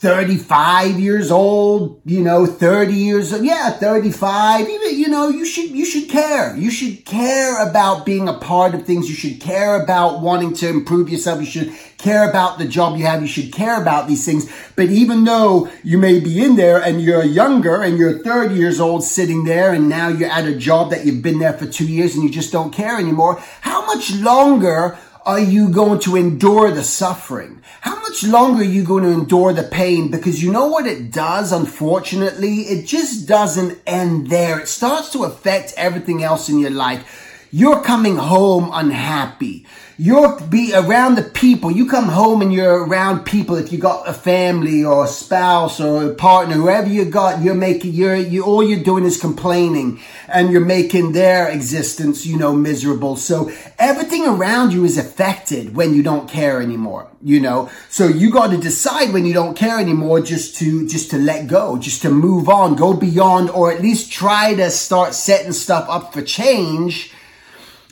35 0.00 1.00
years 1.00 1.32
old, 1.32 2.00
you 2.04 2.22
know, 2.22 2.46
30 2.46 2.92
years 2.92 3.32
old. 3.32 3.44
Yeah, 3.44 3.70
35. 3.70 4.68
Even, 4.68 4.96
you 4.96 5.08
know, 5.08 5.28
you 5.28 5.44
should, 5.44 5.70
you 5.70 5.84
should 5.84 6.08
care. 6.08 6.56
You 6.56 6.70
should 6.70 7.04
care 7.04 7.68
about 7.68 8.06
being 8.06 8.28
a 8.28 8.34
part 8.34 8.76
of 8.76 8.86
things. 8.86 9.08
You 9.08 9.16
should 9.16 9.40
care 9.40 9.82
about 9.82 10.20
wanting 10.20 10.54
to 10.54 10.68
improve 10.68 11.08
yourself. 11.08 11.40
You 11.40 11.46
should 11.46 11.72
care 11.98 12.30
about 12.30 12.58
the 12.58 12.64
job 12.64 12.96
you 12.96 13.06
have. 13.06 13.22
You 13.22 13.26
should 13.26 13.52
care 13.52 13.82
about 13.82 14.06
these 14.06 14.24
things. 14.24 14.48
But 14.76 14.86
even 14.86 15.24
though 15.24 15.68
you 15.82 15.98
may 15.98 16.20
be 16.20 16.44
in 16.44 16.54
there 16.54 16.80
and 16.80 17.02
you're 17.02 17.24
younger 17.24 17.82
and 17.82 17.98
you're 17.98 18.20
30 18.20 18.54
years 18.54 18.78
old 18.78 19.02
sitting 19.02 19.42
there 19.42 19.72
and 19.72 19.88
now 19.88 20.06
you're 20.06 20.30
at 20.30 20.46
a 20.46 20.54
job 20.54 20.90
that 20.90 21.06
you've 21.06 21.22
been 21.24 21.40
there 21.40 21.54
for 21.54 21.66
two 21.66 21.88
years 21.88 22.14
and 22.14 22.22
you 22.22 22.30
just 22.30 22.52
don't 22.52 22.72
care 22.72 22.98
anymore, 22.98 23.42
how 23.62 23.84
much 23.84 24.14
longer 24.14 24.96
are 25.28 25.38
you 25.38 25.68
going 25.68 26.00
to 26.00 26.16
endure 26.16 26.70
the 26.70 26.82
suffering? 26.82 27.60
How 27.82 28.00
much 28.00 28.24
longer 28.24 28.62
are 28.62 28.64
you 28.64 28.82
going 28.82 29.04
to 29.04 29.10
endure 29.10 29.52
the 29.52 29.62
pain? 29.62 30.10
Because 30.10 30.42
you 30.42 30.50
know 30.50 30.68
what 30.68 30.86
it 30.86 31.12
does, 31.12 31.52
unfortunately? 31.52 32.60
It 32.60 32.86
just 32.86 33.28
doesn't 33.28 33.78
end 33.86 34.28
there. 34.28 34.58
It 34.58 34.68
starts 34.68 35.12
to 35.12 35.24
affect 35.24 35.74
everything 35.76 36.24
else 36.24 36.48
in 36.48 36.58
your 36.58 36.70
life. 36.70 37.27
You're 37.50 37.82
coming 37.82 38.16
home 38.16 38.68
unhappy. 38.74 39.64
You're 39.96 40.38
be 40.38 40.74
around 40.74 41.14
the 41.14 41.22
people. 41.22 41.70
You 41.70 41.88
come 41.88 42.10
home 42.10 42.42
and 42.42 42.52
you're 42.52 42.84
around 42.84 43.24
people. 43.24 43.56
If 43.56 43.72
you 43.72 43.78
got 43.78 44.06
a 44.06 44.12
family 44.12 44.84
or 44.84 45.04
a 45.04 45.08
spouse 45.08 45.80
or 45.80 46.10
a 46.10 46.14
partner, 46.14 46.54
whoever 46.54 46.88
you 46.88 47.06
got, 47.06 47.42
you're 47.42 47.54
making, 47.54 47.94
you're, 47.94 48.14
you, 48.14 48.44
all 48.44 48.62
you're 48.62 48.84
doing 48.84 49.04
is 49.04 49.18
complaining 49.18 49.98
and 50.28 50.52
you're 50.52 50.64
making 50.64 51.12
their 51.12 51.48
existence, 51.48 52.26
you 52.26 52.36
know, 52.36 52.54
miserable. 52.54 53.16
So 53.16 53.50
everything 53.78 54.26
around 54.26 54.74
you 54.74 54.84
is 54.84 54.98
affected 54.98 55.74
when 55.74 55.94
you 55.94 56.02
don't 56.02 56.28
care 56.28 56.60
anymore, 56.60 57.10
you 57.22 57.40
know? 57.40 57.70
So 57.88 58.06
you 58.06 58.30
got 58.30 58.50
to 58.50 58.58
decide 58.58 59.14
when 59.14 59.24
you 59.24 59.32
don't 59.32 59.56
care 59.56 59.80
anymore 59.80 60.20
just 60.20 60.54
to, 60.56 60.86
just 60.86 61.10
to 61.12 61.18
let 61.18 61.48
go, 61.48 61.78
just 61.78 62.02
to 62.02 62.10
move 62.10 62.48
on, 62.50 62.76
go 62.76 62.92
beyond, 62.92 63.48
or 63.50 63.72
at 63.72 63.80
least 63.80 64.12
try 64.12 64.54
to 64.54 64.70
start 64.70 65.14
setting 65.14 65.52
stuff 65.52 65.88
up 65.88 66.12
for 66.12 66.20
change 66.20 67.14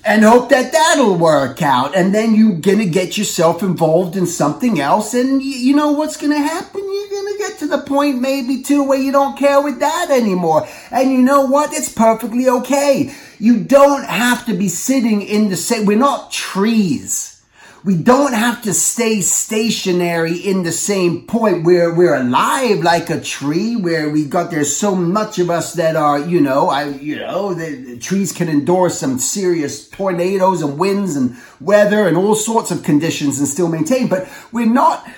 and 0.05 0.23
hope 0.23 0.51
that 0.51 0.73
that'll 0.73 1.17
work 1.17 1.63
out. 1.63 1.97
And 1.97 2.15
then 2.15 2.35
you're 2.35 2.57
going 2.57 2.79
to 2.79 2.87
get 2.87 3.19
yourself 3.19 3.63
involved 3.63 4.17
in 4.17 4.27
something 4.27 4.81
else. 4.81 5.15
And 5.15 5.43
you 5.43 5.75
know 5.75 5.93
what's 5.93 6.17
going 6.17 6.33
to 6.33 6.39
happen? 6.39 6.81
You're 6.81 7.11
going 7.11 7.33
to 7.33 7.39
get 7.39 7.59
to 7.59 7.67
the 7.67 7.79
point 7.79 8.21
maybe 8.21 8.63
too 8.63 8.85
where 8.85 8.99
you 8.99 9.13
don't 9.13 9.39
care 9.39 9.61
with 9.63 9.81
that 9.81 10.11
anymore. 10.11 10.67
And 10.91 11.11
you 11.11 11.23
know 11.23 11.47
what? 11.47 11.73
It's 11.73 11.93
perfectly 11.93 12.49
okay. 12.49 13.13
You 13.39 13.65
don't 13.65 14.05
have 14.05 14.47
to 14.47 14.55
be 14.55 14.69
sitting 14.69 15.23
in 15.23 15.49
the 15.49 15.57
same, 15.57 15.87
we're 15.87 15.99
not 15.99 16.31
trees 16.33 17.36
we 17.87 17.97
don't 17.97 18.33
have 18.33 18.63
to 18.63 18.75
stay 18.75 19.21
stationary 19.21 20.37
in 20.37 20.65
the 20.65 20.73
same 20.73 21.25
point 21.25 21.65
where 21.65 21.95
we're 21.95 22.17
alive 22.17 22.81
like 22.81 23.11
a 23.11 23.21
tree, 23.21 23.77
where 23.77 24.11
we 24.11 24.25
got 24.25 24.51
there's 24.51 24.77
so 24.77 24.97
much 24.97 25.39
of 25.39 25.51
us 25.51 25.75
that 25.75 25.95
are, 25.95 26.19
you 26.19 26.41
know, 26.41 26.69
I, 26.69 26.89
you 26.89 27.15
know, 27.15 27.55
the, 27.55 27.77
the 27.77 27.97
trees 27.97 28.33
can 28.33 28.49
endure 28.49 28.91
some 28.91 29.21
serious 29.21 29.89
tornadoes 29.89 30.63
and 30.63 30.81
winds 30.81 31.15
and 31.15 31.37
weather 31.61 32.09
and 32.09 32.17
all 32.17 32.35
sorts 32.35 32.73
of 32.73 32.83
conditions 32.83 33.39
and 33.39 33.47
still 33.47 33.69
maintain. 33.69 34.09
But 34.09 34.29
we're 34.51 34.67
not, 34.67 35.09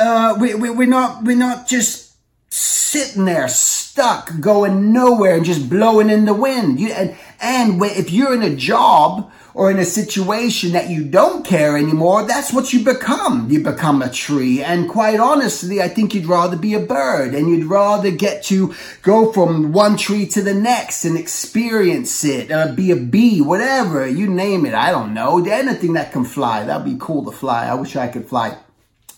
uh, 0.00 0.36
we, 0.38 0.54
we, 0.54 0.70
we're 0.70 0.86
not, 0.86 1.24
we're 1.24 1.34
not 1.34 1.66
just 1.66 2.14
sitting 2.50 3.24
there 3.24 3.48
stuck 3.48 4.38
going 4.38 4.92
nowhere 4.92 5.34
and 5.34 5.44
just 5.44 5.68
blowing 5.68 6.08
in 6.08 6.26
the 6.26 6.34
wind. 6.34 6.78
You, 6.78 6.92
and, 6.92 7.16
and 7.40 7.82
if 7.82 8.12
you're 8.12 8.32
in 8.32 8.42
a 8.42 8.54
job 8.54 9.32
or 9.54 9.70
in 9.70 9.78
a 9.78 9.84
situation 9.84 10.72
that 10.72 10.88
you 10.88 11.04
don't 11.04 11.44
care 11.44 11.76
anymore, 11.76 12.24
that's 12.24 12.52
what 12.52 12.72
you 12.72 12.84
become. 12.84 13.50
You 13.50 13.62
become 13.62 14.02
a 14.02 14.10
tree. 14.10 14.62
And 14.62 14.88
quite 14.88 15.20
honestly, 15.20 15.82
I 15.82 15.88
think 15.88 16.14
you'd 16.14 16.26
rather 16.26 16.56
be 16.56 16.74
a 16.74 16.80
bird 16.80 17.34
and 17.34 17.48
you'd 17.48 17.66
rather 17.66 18.10
get 18.10 18.42
to 18.44 18.74
go 19.02 19.32
from 19.32 19.72
one 19.72 19.96
tree 19.96 20.26
to 20.28 20.42
the 20.42 20.54
next 20.54 21.04
and 21.04 21.18
experience 21.18 22.24
it, 22.24 22.50
uh, 22.50 22.72
be 22.72 22.90
a 22.90 22.96
bee, 22.96 23.40
whatever, 23.40 24.06
you 24.06 24.26
name 24.26 24.64
it. 24.64 24.74
I 24.74 24.90
don't 24.90 25.14
know. 25.14 25.44
Anything 25.44 25.94
that 25.94 26.12
can 26.12 26.24
fly. 26.24 26.64
That'd 26.64 26.84
be 26.84 26.96
cool 26.98 27.24
to 27.24 27.32
fly. 27.32 27.66
I 27.66 27.74
wish 27.74 27.96
I 27.96 28.08
could 28.08 28.28
fly. 28.28 28.56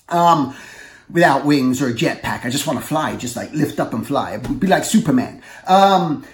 Um, 0.08 0.54
without 1.10 1.44
wings 1.44 1.82
or 1.82 1.88
a 1.88 1.92
jetpack. 1.92 2.44
I 2.44 2.50
just 2.50 2.66
want 2.66 2.80
to 2.80 2.84
fly, 2.84 3.16
just 3.16 3.36
like 3.36 3.52
lift 3.52 3.78
up 3.78 3.92
and 3.92 4.06
fly. 4.06 4.36
Be 4.38 4.66
like 4.66 4.84
Superman. 4.84 5.42
Um, 5.66 6.24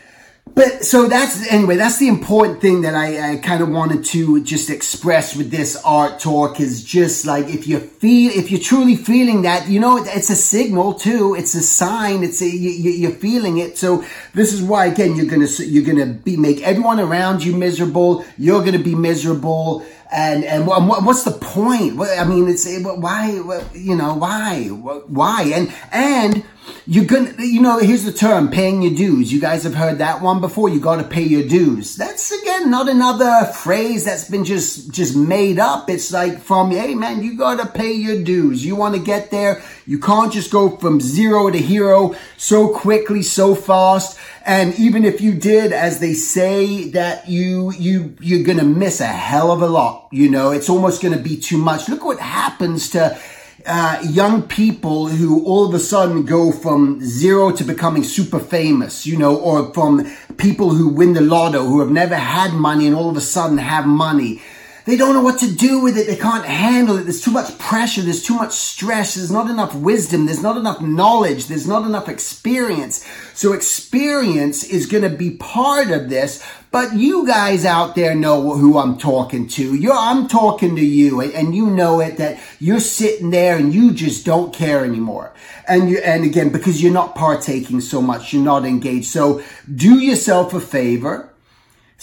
but 0.55 0.85
so 0.85 1.09
that's 1.09 1.51
anyway 1.51 1.77
that's 1.77 1.99
the 1.99 2.09
important 2.09 2.61
thing 2.61 2.83
that 2.83 2.95
i, 2.95 3.33
I 3.33 3.37
kind 3.39 3.63
of 3.63 3.69
wanted 3.69 4.05
to 4.07 4.43
just 4.45 4.71
express 4.71 5.37
with 5.37 5.51
this 5.51 5.81
art 5.85 6.21
talk 6.21 6.61
is 6.61 6.85
just 6.85 7.25
like 7.27 7.49
if 7.49 7.67
you 7.67 7.79
feel 7.79 8.33
if 8.33 8.51
you're 8.51 8.61
truly 8.61 8.97
feeling 8.97 9.43
that 9.43 9.69
you 9.69 9.81
know 9.81 10.03
it's 10.05 10.31
a 10.31 10.37
signal 10.37 10.95
too 10.95 11.35
it's 11.39 11.55
a 11.55 11.63
sign 11.63 12.23
it's 12.23 12.41
a 12.43 12.49
you, 12.49 12.91
you're 12.91 13.11
feeling 13.13 13.59
it. 13.59 13.79
So 13.79 14.05
this 14.35 14.53
is 14.53 14.63
why 14.63 14.87
again 14.87 15.17
you're 15.17 15.27
gonna 15.27 15.49
you're 15.59 15.85
gonna 15.85 16.13
be 16.13 16.37
make 16.37 16.63
everyone 16.63 17.01
around 17.01 17.45
you 17.45 17.55
miserable 17.55 18.25
you're 18.39 18.65
gonna 18.65 18.79
be 18.79 18.95
miserable 18.95 19.85
and 20.13 20.45
and 20.45 20.67
what's 20.67 21.23
the 21.23 21.31
point? 21.31 22.01
I 22.01 22.25
mean 22.25 22.49
it's 22.49 22.67
eh, 22.67 22.83
why 22.83 23.31
you 23.75 23.95
know 23.95 24.15
why? 24.15 24.67
Why? 24.67 25.53
And 25.55 25.73
and 25.93 26.45
you're 26.87 27.05
gonna, 27.05 27.35
you 27.39 27.61
know, 27.61 27.79
here's 27.79 28.05
the 28.05 28.13
term, 28.13 28.51
paying 28.51 28.83
your 28.83 28.95
dues. 28.95 29.33
You 29.33 29.41
guys 29.41 29.65
have 29.65 29.75
heard 29.75 29.99
that 29.99 30.23
one 30.23 30.41
before. 30.41 30.69
You 30.69 30.81
gotta 30.81 31.05
pay 31.05 31.23
your 31.23 31.47
dues. 31.47 31.97
That's 31.97 32.31
again, 32.33 32.71
not 32.71 32.89
another 32.89 33.47
phrase 33.53 34.05
that's 34.05 34.29
been 34.29 34.45
just, 34.45 34.91
just 34.91 35.17
made 35.17 35.59
up. 35.59 35.89
It's 35.89 36.13
like 36.13 36.41
from, 36.41 36.71
hey 36.71 36.95
man, 36.95 37.23
you 37.23 37.37
gotta 37.37 37.67
pay 37.67 37.93
your 37.93 38.23
dues. 38.23 38.65
You 38.65 38.77
wanna 38.77 38.99
get 38.99 39.31
there. 39.31 39.63
You 39.87 39.99
can't 39.99 40.33
just 40.33 40.51
go 40.51 40.77
from 40.77 41.01
zero 41.01 41.51
to 41.51 41.59
hero 41.59 42.15
so 42.37 42.69
quickly, 42.69 43.23
so 43.23 43.55
fast. 43.55 44.19
And 44.47 44.75
even 44.79 45.05
if 45.05 45.21
you 45.21 45.35
did, 45.35 45.73
as 45.73 46.01
they 46.01 46.15
say, 46.15 46.91
that 46.91 47.29
you, 47.29 47.73
you, 47.73 48.17
you're 48.21 48.45
gonna 48.45 48.65
miss 48.65 49.01
a 49.01 49.07
hell 49.07 49.53
of 49.53 49.63
a 49.63 49.67
lot. 49.67 50.09
You 50.13 50.31
know, 50.31 50.51
it's 50.51 50.69
almost 50.69 51.03
gonna 51.03 51.19
be 51.19 51.37
too 51.37 51.59
much. 51.59 51.89
Look 51.89 52.05
what 52.05 52.19
happens 52.21 52.91
to, 52.91 53.19
uh, 53.67 54.01
young 54.09 54.43
people 54.43 55.09
who 55.09 55.45
all 55.45 55.67
of 55.69 55.75
a 55.75 55.79
sudden 55.79 56.25
go 56.25 56.53
from 56.53 57.01
zero 57.01 57.53
to 57.53 57.65
becoming 57.65 58.05
super 58.05 58.39
famous, 58.39 59.07
you 59.07 59.17
know, 59.17 59.37
or 59.37 59.73
from 59.75 60.11
people 60.37 60.71
who 60.71 60.89
win 60.89 61.13
the 61.13 61.21
lotto 61.21 61.65
who 61.65 61.81
have 61.81 61.91
never 61.91 62.17
had 62.17 62.53
money 62.53 62.87
and 62.87 62.97
all 62.97 63.11
of 63.11 63.17
a 63.17 63.21
sudden 63.21 63.59
have 63.59 63.87
money. 63.87 64.41
They 64.87 64.97
don't 64.97 65.15
know 65.15 65.23
what 65.23 65.39
to 65.41 65.55
do 65.55 65.81
with 65.81 65.99
it. 65.99 66.07
They 66.07 66.17
can't 66.17 66.45
handle 66.45 66.97
it. 66.97 67.03
There's 67.03 67.21
too 67.21 67.31
much 67.31 67.57
pressure. 67.59 68.01
There's 68.01 68.23
too 68.23 68.35
much 68.35 68.53
stress. 68.53 69.15
There's 69.15 69.31
not 69.31 69.51
enough 69.51 69.75
wisdom. 69.75 70.27
There's 70.27 70.43
not 70.43 70.57
enough 70.57 70.81
knowledge. 70.81 71.47
There's 71.47 71.67
not 71.67 71.85
enough 71.85 72.09
experience. 72.09 73.07
So 73.35 73.53
experience 73.53 74.65
is 74.65 74.87
going 74.87 75.03
to 75.05 75.11
be 75.11 75.31
part 75.33 75.91
of 75.91 76.09
this. 76.09 76.43
But 76.73 76.95
you 76.95 77.27
guys 77.27 77.65
out 77.65 77.97
there 77.97 78.15
know 78.15 78.57
who 78.57 78.79
I'm 78.79 78.97
talking 78.97 79.49
to. 79.49 79.75
You're, 79.75 79.93
I'm 79.93 80.29
talking 80.29 80.77
to 80.77 80.85
you 80.85 81.21
and 81.21 81.55
you 81.55 81.69
know 81.69 82.01
it 82.01 82.17
that 82.19 82.41
you're 82.61 82.79
sitting 82.79 83.31
there 83.31 83.57
and 83.57 83.75
you 83.75 83.93
just 83.93 84.25
don't 84.25 84.55
care 84.55 84.85
anymore. 84.85 85.33
And 85.67 85.91
you, 85.91 85.99
and 85.99 86.25
again, 86.25 86.51
because 86.51 86.81
you're 86.81 86.93
not 86.93 87.17
partaking 87.17 87.81
so 87.81 88.01
much, 88.01 88.33
you're 88.33 88.43
not 88.43 88.65
engaged. 88.65 89.07
So 89.07 89.43
do 89.75 89.99
yourself 89.99 90.55
a 90.55 90.61
favor 90.61 91.31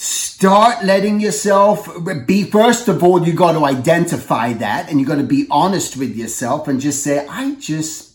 Start 0.00 0.84
letting 0.84 1.18
yourself 1.18 1.88
be, 2.24 2.44
first 2.44 2.86
of 2.86 3.02
all, 3.02 3.26
you 3.26 3.32
got 3.32 3.54
to 3.54 3.64
identify 3.64 4.52
that 4.52 4.88
and 4.88 5.00
you 5.00 5.04
got 5.04 5.16
to 5.16 5.24
be 5.24 5.48
honest 5.50 5.96
with 5.96 6.14
yourself 6.14 6.68
and 6.68 6.80
just 6.80 7.02
say, 7.02 7.26
I 7.26 7.56
just, 7.56 8.12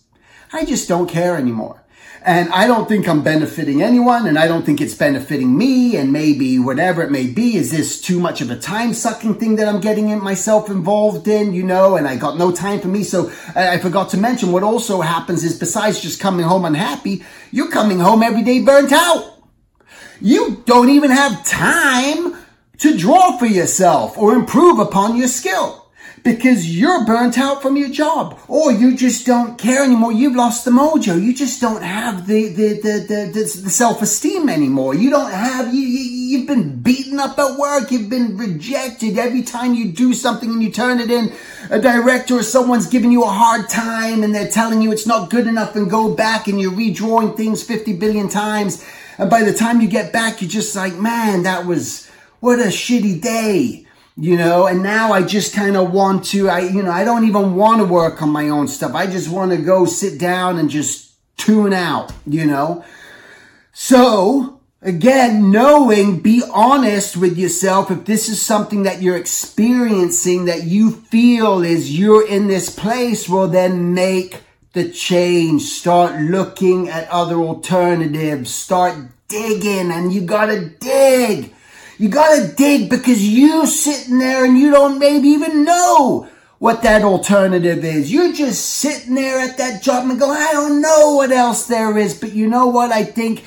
I 0.53 0.63
just 0.63 0.88
don't 0.88 1.10
care 1.10 1.36
anymore. 1.36 1.83
And 2.25 2.50
I 2.53 2.68
don't 2.68 2.88
think 2.88 3.06
I'm 3.10 3.22
benefiting 3.22 3.82
anyone 3.82 4.27
and 4.27 4.39
I 4.39 4.48
don't 4.48 4.65
think 4.65 4.80
it's 4.80 4.96
benefiting 4.96 5.58
me 5.58 5.98
and 5.98 6.13
maybe 6.13 6.58
whatever 6.58 7.01
it 7.01 7.12
may 7.12 7.27
be. 7.27 7.58
Is 7.58 7.70
this 7.70 8.00
too 8.00 8.18
much 8.18 8.39
of 8.39 8.50
a 8.50 8.58
time 8.58 8.94
sucking 8.94 9.36
thing 9.36 9.58
that 9.58 9.68
I'm 9.68 9.82
getting 9.82 10.18
myself 10.24 10.70
involved 10.70 11.27
in, 11.27 11.53
you 11.53 11.63
know, 11.63 11.98
and 11.98 12.08
I 12.08 12.15
got 12.15 12.38
no 12.38 12.53
time 12.53 12.80
for 12.80 12.88
me. 12.88 13.03
So 13.03 13.30
I 13.56 13.77
forgot 13.77 14.10
to 14.12 14.18
mention 14.18 14.53
what 14.53 14.63
also 14.63 15.01
happens 15.01 15.44
is 15.44 15.60
besides 15.60 16.00
just 16.00 16.22
coming 16.22 16.46
home 16.46 16.63
unhappy, 16.63 17.25
you're 17.51 17.72
coming 17.72 18.00
home 18.00 18.24
every 18.24 18.44
day 18.44 18.63
burnt 18.63 18.94
out. 18.94 19.42
You 20.22 20.63
don't 20.65 20.89
even 20.89 21.12
have 21.12 21.46
time 21.46 22.38
to 22.77 22.98
draw 22.98 23.38
for 23.38 23.48
yourself 23.48 24.18
or 24.18 24.34
improve 24.34 24.80
upon 24.80 25.18
your 25.18 25.27
skill 25.27 25.83
because 26.24 26.74
you're 26.74 27.06
burnt 27.06 27.38
out 27.38 27.62
from 27.62 27.75
your 27.75 27.89
job 27.89 28.39
or 28.48 28.72
you 28.72 28.96
just 28.96 29.25
don't 29.25 29.58
care 29.58 29.84
anymore. 29.84 30.13
You've 30.13 30.36
lost 30.36 30.63
the 30.63 30.72
mojo. 30.72 31.22
You 31.22 31.34
just 31.34 31.60
don't 31.60 31.84
have 31.84 32.27
the, 32.27 32.48
the, 32.48 32.80
the, 32.82 33.06
the, 33.08 33.32
the, 33.34 33.70
self-esteem 33.70 34.48
anymore. 34.48 34.96
You 34.96 35.10
don't 35.10 35.32
have, 35.32 35.74
you, 35.74 35.82
you, 35.82 36.38
you've 36.38 36.48
been 36.48 36.82
beaten 36.82 37.20
up 37.20 37.38
at 37.38 37.58
work. 37.58 37.92
You've 37.92 38.10
been 38.10 38.38
rejected 38.38 39.18
every 39.18 39.42
time 39.42 39.74
you 39.74 39.92
do 39.92 40.13
something 40.13 40.50
and 40.50 40.63
you 40.63 40.72
turn 40.72 41.01
it 41.01 41.12
in. 41.12 41.34
A 41.70 41.80
director 41.80 42.36
or 42.36 42.44
someone's 42.44 42.88
giving 42.88 43.12
you 43.12 43.24
a 43.24 43.27
hard 43.27 43.70
time 43.70 44.24
and 44.24 44.34
they're 44.34 44.50
telling 44.50 44.82
you 44.82 44.94
it's 44.94 45.08
not 45.08 45.30
good 45.30 45.46
enough 45.46 45.75
and 45.75 45.89
go 45.89 46.15
back 46.15 46.48
and 46.48 46.60
you're 46.60 46.72
redrawing 46.72 47.36
things 47.36 47.63
50 47.63 47.98
billion 47.98 48.30
times. 48.30 48.86
And 49.18 49.30
by 49.30 49.44
the 49.44 49.53
time 49.53 49.82
you 49.82 49.89
get 49.89 50.13
back, 50.13 50.42
you're 50.42 50.50
just 50.50 50.74
like, 50.74 50.96
man, 50.96 51.44
that 51.44 51.65
was, 51.65 52.10
what 52.39 52.60
a 52.60 52.68
shitty 52.68 53.22
day 53.22 53.88
you 54.15 54.38
know 54.38 54.67
and 54.67 54.84
now 54.84 55.12
i 55.12 55.24
just 55.24 55.55
kind 55.55 55.75
of 55.75 55.91
want 55.91 56.24
to 56.24 56.48
i 56.50 56.60
you 56.60 56.84
know 56.84 56.91
i 56.91 57.03
don't 57.03 57.27
even 57.27 57.55
want 57.55 57.79
to 57.79 57.86
work 57.86 58.22
on 58.22 58.29
my 58.29 58.50
own 58.50 58.67
stuff. 58.67 58.93
I 58.93 59.08
just 59.08 59.29
want 59.29 59.51
to 59.51 59.58
go 59.58 59.86
sit 59.86 60.20
down 60.20 60.60
and 60.60 60.70
just 60.70 61.13
tune 61.38 61.74
out 61.74 62.13
you 62.25 62.46
know? 62.46 62.86
So 63.72 64.60
again 64.82 65.51
knowing 65.51 66.20
be 66.20 66.43
honest 66.53 67.17
with 67.17 67.38
yourself 67.38 67.89
if 67.89 68.05
this 68.05 68.29
is 68.29 68.41
something 68.41 68.84
that 68.84 69.01
you're 69.01 69.17
experiencing 69.17 70.46
that 70.46 70.63
you 70.63 70.91
feel 70.91 71.63
is 71.63 71.98
you're 71.98 72.27
in 72.27 72.48
this 72.48 72.70
place 72.70 73.27
well 73.27 73.48
then 73.48 73.93
make 73.93 74.43
the 74.74 74.89
change. 74.89 75.62
Start 75.62 76.20
looking 76.20 76.89
at 76.89 77.08
other 77.10 77.36
alternatives. 77.36 78.53
Start 78.53 78.98
digging 79.27 79.91
and 79.91 80.12
you 80.12 80.22
gotta 80.22 80.70
dig 80.70 81.53
you 82.03 82.10
gotta 82.10 82.53
dig 82.57 82.89
because 82.89 83.25
you 83.25 83.65
sitting 83.65 84.19
there 84.19 84.43
and 84.43 84.60
you 84.60 84.69
don't 84.72 85.00
maybe 85.00 85.29
even 85.29 85.63
know 85.63 86.27
what 86.60 86.81
that 86.81 87.01
alternative 87.01 87.86
is. 87.86 88.12
You're 88.12 88.33
just 88.33 88.65
sitting 88.65 89.15
there 89.15 89.39
at 89.39 89.57
that 89.57 89.81
job 89.81 90.10
and 90.10 90.19
go, 90.19 90.29
I 90.29 90.51
don't 90.51 90.81
know 90.81 91.15
what 91.15 91.31
else 91.31 91.67
there 91.67 91.98
is. 91.98 92.13
But 92.13 92.33
you 92.33 92.50
know 92.50 92.67
what? 92.67 92.91
I 92.91 93.05
think 93.05 93.45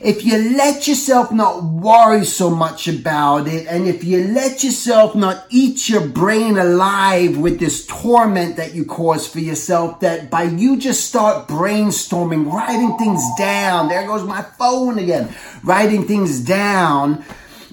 if 0.00 0.24
you 0.24 0.56
let 0.56 0.88
yourself 0.88 1.30
not 1.30 1.62
worry 1.62 2.24
so 2.24 2.48
much 2.48 2.88
about 2.88 3.46
it, 3.46 3.66
and 3.66 3.86
if 3.86 4.02
you 4.02 4.24
let 4.28 4.64
yourself 4.64 5.14
not 5.14 5.44
eat 5.50 5.90
your 5.90 6.08
brain 6.08 6.56
alive 6.56 7.36
with 7.36 7.60
this 7.60 7.84
torment 7.84 8.56
that 8.56 8.74
you 8.74 8.86
cause 8.86 9.28
for 9.28 9.40
yourself, 9.40 10.00
that 10.00 10.30
by 10.30 10.44
you 10.44 10.78
just 10.78 11.04
start 11.06 11.46
brainstorming, 11.46 12.50
writing 12.50 12.96
things 12.96 13.22
down, 13.36 13.90
there 13.90 14.06
goes 14.06 14.24
my 14.24 14.40
phone 14.40 14.98
again, 14.98 15.28
writing 15.62 16.06
things 16.06 16.40
down, 16.40 17.22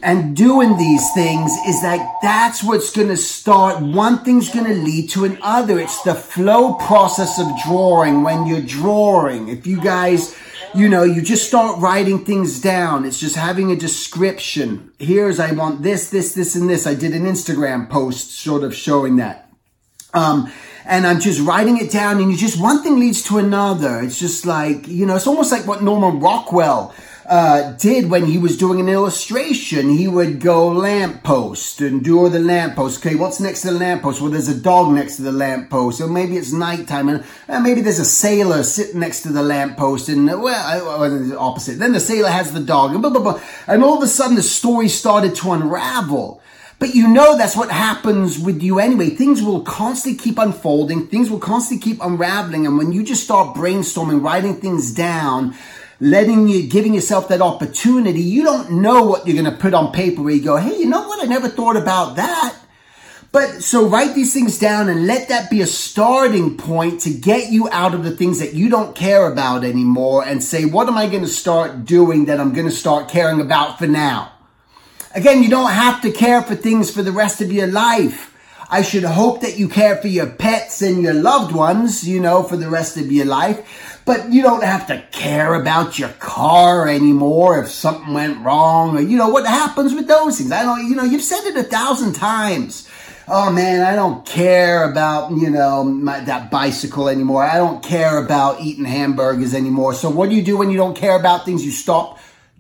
and 0.06 0.36
doing 0.36 0.78
these 0.78 1.12
things 1.14 1.52
is 1.68 1.82
like 1.82 2.02
that's 2.22 2.64
what's 2.64 2.92
going 2.92 3.08
to 3.08 3.18
start 3.18 3.82
one 3.82 4.24
thing's 4.24 4.50
going 4.50 4.68
to 4.68 4.76
lead 4.76 5.10
to 5.10 5.26
another. 5.26 5.80
It's 5.80 6.02
the 6.04 6.14
flow 6.14 6.76
process 6.76 7.40
of 7.40 7.48
drawing. 7.66 8.22
When 8.22 8.46
you're 8.46 8.62
drawing 8.62 9.50
if 9.50 9.66
you 9.66 9.82
guys 9.82 10.38
you 10.76 10.88
know 10.88 11.04
you 11.04 11.22
just 11.24 11.48
start 11.48 11.82
writing 11.82 12.24
things 12.24 12.62
down. 12.62 13.04
It's 13.04 13.20
just 13.20 13.36
having 13.36 13.72
a 13.72 13.76
description. 13.76 14.92
Here's 15.00 15.40
i 15.40 15.52
want 15.52 15.82
this 15.82 16.12
this 16.12 16.34
this 16.36 16.56
and 16.56 16.70
this. 16.70 16.86
I 16.86 16.94
did 16.94 17.14
an 17.14 17.26
instagram 17.26 17.90
post 17.90 18.32
sort 18.40 18.64
of 18.64 18.76
showing 18.76 19.16
that. 19.16 19.50
Um 20.14 20.52
and 20.86 21.08
I'm 21.08 21.20
just 21.20 21.42
writing 21.42 21.78
it 21.78 21.92
down 21.92 22.22
and 22.22 22.32
you 22.32 22.38
just 22.38 22.62
one 22.62 22.84
thing 22.84 23.00
leads 23.00 23.24
to 23.24 23.40
another. 23.40 24.02
It's 24.02 24.20
just 24.20 24.46
like, 24.46 24.88
you 24.88 25.08
know, 25.08 25.16
it's 25.16 25.26
almost 25.26 25.52
like 25.52 25.66
what 25.66 25.82
Norman 25.82 26.20
Rockwell 26.20 26.94
uh, 27.28 27.72
did 27.74 28.10
when 28.10 28.26
he 28.26 28.38
was 28.38 28.58
doing 28.58 28.80
an 28.80 28.88
illustration. 28.88 29.90
He 29.90 30.08
would 30.08 30.40
go 30.40 30.68
lamppost 30.68 31.82
and 31.82 32.04
do 32.04 32.30
the 32.30 32.40
lamppost. 32.40 33.06
Okay, 33.06 33.16
what's 33.16 33.40
next 33.40 33.62
to 33.62 33.72
the 33.72 33.80
lamppost? 33.80 34.22
Well, 34.22 34.30
there's 34.30 34.48
a 34.48 34.60
dog 34.60 34.94
next 34.94 35.16
to 35.18 35.24
the 35.24 35.32
lamppost. 35.32 36.02
Or 36.02 36.08
maybe 36.08 36.38
it's 36.38 36.54
nighttime 36.54 37.10
and 37.10 37.24
uh, 37.50 37.60
maybe 37.60 37.82
there's 37.82 38.00
a 38.00 38.06
sailor 38.06 38.64
sitting 38.64 39.00
next 39.00 39.22
to 39.24 39.30
the 39.30 39.42
lamppost 39.42 40.10
and, 40.10 40.30
uh, 40.30 40.38
well, 40.40 41.40
opposite. 41.40 41.80
Then 41.80 41.94
the 41.94 42.00
sailor 42.00 42.30
has 42.30 42.54
the 42.54 42.60
dog 42.60 42.92
and 42.92 43.02
blah, 43.02 43.12
blah, 43.12 43.22
blah. 43.22 43.42
And 43.68 43.84
all 43.84 43.98
of 43.98 44.04
a 44.04 44.08
sudden 44.08 44.36
the 44.36 44.44
story 44.44 44.88
started 44.88 45.36
to 45.36 45.52
unravel. 45.52 46.42
But 46.78 46.94
you 46.94 47.08
know 47.08 47.38
that's 47.38 47.56
what 47.56 47.72
happens 47.72 48.38
with 48.38 48.62
you 48.62 48.80
anyway. 48.80 49.10
Things 49.10 49.42
will 49.42 49.62
constantly 49.62 50.20
keep 50.22 50.38
unfolding. 50.38 51.08
Things 51.08 51.30
will 51.30 51.40
constantly 51.40 51.82
keep 51.82 52.04
unraveling. 52.04 52.66
And 52.66 52.78
when 52.78 52.92
you 52.92 53.02
just 53.02 53.24
start 53.24 53.56
brainstorming, 53.56 54.22
writing 54.22 54.56
things 54.56 54.94
down, 54.94 55.56
letting 56.00 56.48
you, 56.48 56.68
giving 56.68 56.94
yourself 56.94 57.28
that 57.30 57.42
opportunity, 57.42 58.22
you 58.22 58.44
don't 58.44 58.82
know 58.82 59.04
what 59.04 59.26
you're 59.26 59.42
going 59.42 59.52
to 59.52 59.60
put 59.60 59.74
on 59.74 59.92
paper 59.92 60.22
where 60.22 60.34
you 60.34 60.44
go, 60.44 60.58
hey, 60.58 60.78
you 60.78 60.86
know 60.88 61.08
what? 61.08 61.24
I 61.24 61.28
never 61.28 61.48
thought 61.48 61.78
about 61.78 62.16
that. 62.18 62.58
But 63.32 63.64
so 63.64 63.88
write 63.88 64.16
these 64.16 64.34
things 64.34 64.58
down 64.60 64.88
and 64.88 65.08
let 65.08 65.28
that 65.28 65.50
be 65.50 65.60
a 65.60 65.68
starting 65.68 66.56
point 66.56 67.02
to 67.02 67.10
get 67.10 67.52
you 67.52 67.68
out 67.70 67.94
of 67.94 68.06
the 68.06 68.16
things 68.16 68.40
that 68.40 68.54
you 68.54 68.70
don't 68.70 68.96
care 68.96 69.30
about 69.30 69.66
anymore 69.66 70.24
and 70.24 70.42
say, 70.42 70.64
what 70.64 70.88
am 70.88 70.98
I 70.98 71.08
going 71.08 71.24
to 71.24 71.28
start 71.28 71.84
doing 71.84 72.26
that 72.26 72.40
I'm 72.40 72.54
going 72.54 72.68
to 72.68 72.74
start 72.74 73.10
caring 73.10 73.42
about 73.42 73.78
for 73.78 73.88
now? 73.88 74.32
Again, 75.14 75.44
you 75.44 75.50
don't 75.50 75.72
have 75.72 76.02
to 76.04 76.12
care 76.12 76.42
for 76.44 76.56
things 76.56 76.90
for 76.90 77.04
the 77.04 77.12
rest 77.12 77.42
of 77.42 77.52
your 77.52 77.68
life. 77.68 78.34
I 78.70 78.82
should 78.82 79.04
hope 79.04 79.42
that 79.42 79.58
you 79.58 79.68
care 79.68 79.98
for 79.98 80.08
your 80.08 80.28
pets 80.28 80.82
and 80.82 81.02
your 81.02 81.14
loved 81.14 81.54
ones, 81.54 82.08
you 82.08 82.20
know, 82.20 82.42
for 82.44 82.58
the 82.58 82.70
rest 82.70 82.98
of 82.98 83.12
your 83.12 83.26
life. 83.26 83.95
But 84.06 84.32
you 84.32 84.44
don't 84.44 84.64
have 84.64 84.86
to 84.88 85.04
care 85.12 85.56
about 85.56 85.98
your 85.98 86.10
car 86.10 86.88
anymore 86.88 87.60
if 87.64 87.70
something 87.70 88.14
went 88.14 88.40
wrong 88.46 88.96
or, 88.96 89.02
you 89.02 89.18
know, 89.18 89.30
what 89.30 89.48
happens 89.48 89.96
with 89.96 90.08
those 90.08 90.38
things. 90.38 90.52
I 90.52 90.62
don't, 90.62 90.88
you 90.88 90.96
know, 90.96 91.04
you've 91.04 91.24
said 91.24 91.44
it 91.46 91.58
a 91.58 91.64
thousand 91.64 92.14
times. 92.14 92.88
Oh 93.28 93.52
man, 93.52 93.82
I 93.82 93.96
don't 93.96 94.24
care 94.24 94.90
about, 94.90 95.32
you 95.32 95.50
know, 95.50 95.84
my, 95.84 96.20
that 96.20 96.52
bicycle 96.52 97.10
anymore. 97.10 97.44
I 97.44 97.58
don't 97.58 97.84
care 97.84 98.24
about 98.24 98.62
eating 98.62 98.86
hamburgers 98.86 99.56
anymore. 99.56 99.96
So 99.96 100.12
what 100.12 100.30
do 100.30 100.36
you 100.36 100.44
do 100.44 100.58
when 100.58 100.70
you 100.70 100.78
don't 100.78 100.96
care 100.96 101.20
about 101.20 101.44
things? 101.44 101.66
You 101.66 101.72
stop 101.72 102.20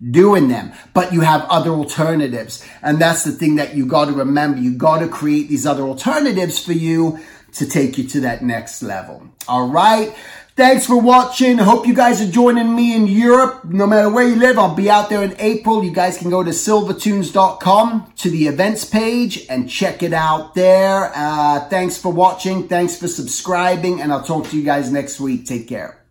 doing 0.10 0.47
them, 0.47 0.73
but 0.95 1.13
you 1.13 1.21
have 1.21 1.45
other 1.49 1.69
alternatives. 1.69 2.65
And 2.81 2.99
that's 2.99 3.23
the 3.23 3.31
thing 3.31 3.58
that 3.58 3.75
you 3.75 3.86
got 3.86 4.05
to 4.05 4.13
remember. 4.13 4.60
You 4.60 4.73
got 4.73 4.99
to 4.99 5.08
create 5.08 5.47
these 5.47 5.67
other 5.67 5.84
alternatives 5.84 6.58
for 6.58 6.73
you 6.73 7.19
to 7.53 7.67
take 7.67 7.99
you 7.99 8.08
to 8.10 8.21
that 8.21 8.43
next 8.43 8.81
level. 8.81 9.29
All 9.47 9.69
right. 9.69 10.15
Thanks 10.56 10.86
for 10.86 10.98
watching. 10.98 11.58
Hope 11.58 11.86
you 11.86 11.94
guys 11.94 12.22
are 12.22 12.32
joining 12.32 12.74
me 12.74 12.96
in 12.96 13.08
Europe. 13.08 13.65
No 13.65 13.86
matter 13.86 14.10
where 14.10 14.26
you 14.26 14.38
live, 14.38 14.58
I'll 14.58 14.74
be 14.74 14.89
out 14.89 15.10
there 15.10 15.22
in 15.22 15.36
April. 15.38 15.84
You 15.84 15.91
guys 15.91 16.18
can 16.18 16.30
go 16.30 16.44
to 16.44 16.52
silvertoons.com 16.52 18.13
to 18.15 18.30
the 18.30 18.48
events 18.48 18.86
page 18.86 19.46
and 19.50 19.70
check 19.70 20.02
it 20.02 20.13
out 20.13 20.56
there. 20.56 21.12
Uh, 21.13 21.68
thanks 21.68 21.98
for 21.98 22.10
watching. 22.10 22.70
Thanks 22.70 22.98
for 22.98 23.10
subscribing 23.10 24.00
and 24.00 24.13
I'll 24.13 24.24
talk 24.24 24.48
to 24.48 24.58
you 24.58 24.63
guys 24.63 24.89
next 24.89 25.20
week. 25.20 25.46
Take 25.46 25.68
care. 25.68 26.06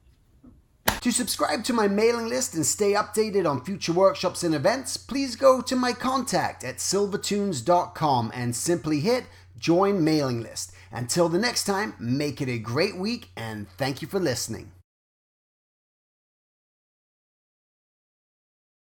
To 1.00 1.10
subscribe 1.10 1.64
to 1.64 1.72
my 1.72 1.88
mailing 1.88 2.28
list 2.28 2.54
and 2.54 2.66
stay 2.66 2.92
updated 2.92 3.48
on 3.50 3.64
future 3.64 3.94
workshops 3.94 4.44
and 4.44 4.54
events, 4.54 4.98
please 4.98 5.36
go 5.36 5.62
to 5.62 5.74
my 5.74 5.94
contact 5.94 6.64
at 6.64 6.76
silvertoons.com 6.76 8.30
and 8.34 8.54
simply 8.54 9.00
hit 9.00 9.24
join 9.58 10.04
mailing 10.04 10.42
list. 10.42 10.73
Until 10.94 11.28
the 11.28 11.40
next 11.40 11.64
time, 11.64 11.94
make 11.98 12.40
it 12.40 12.48
a 12.48 12.58
great 12.58 12.96
week 12.96 13.30
and 13.36 13.68
thank 13.76 14.00
you 14.00 14.06
for 14.06 14.20
listening. 14.20 14.70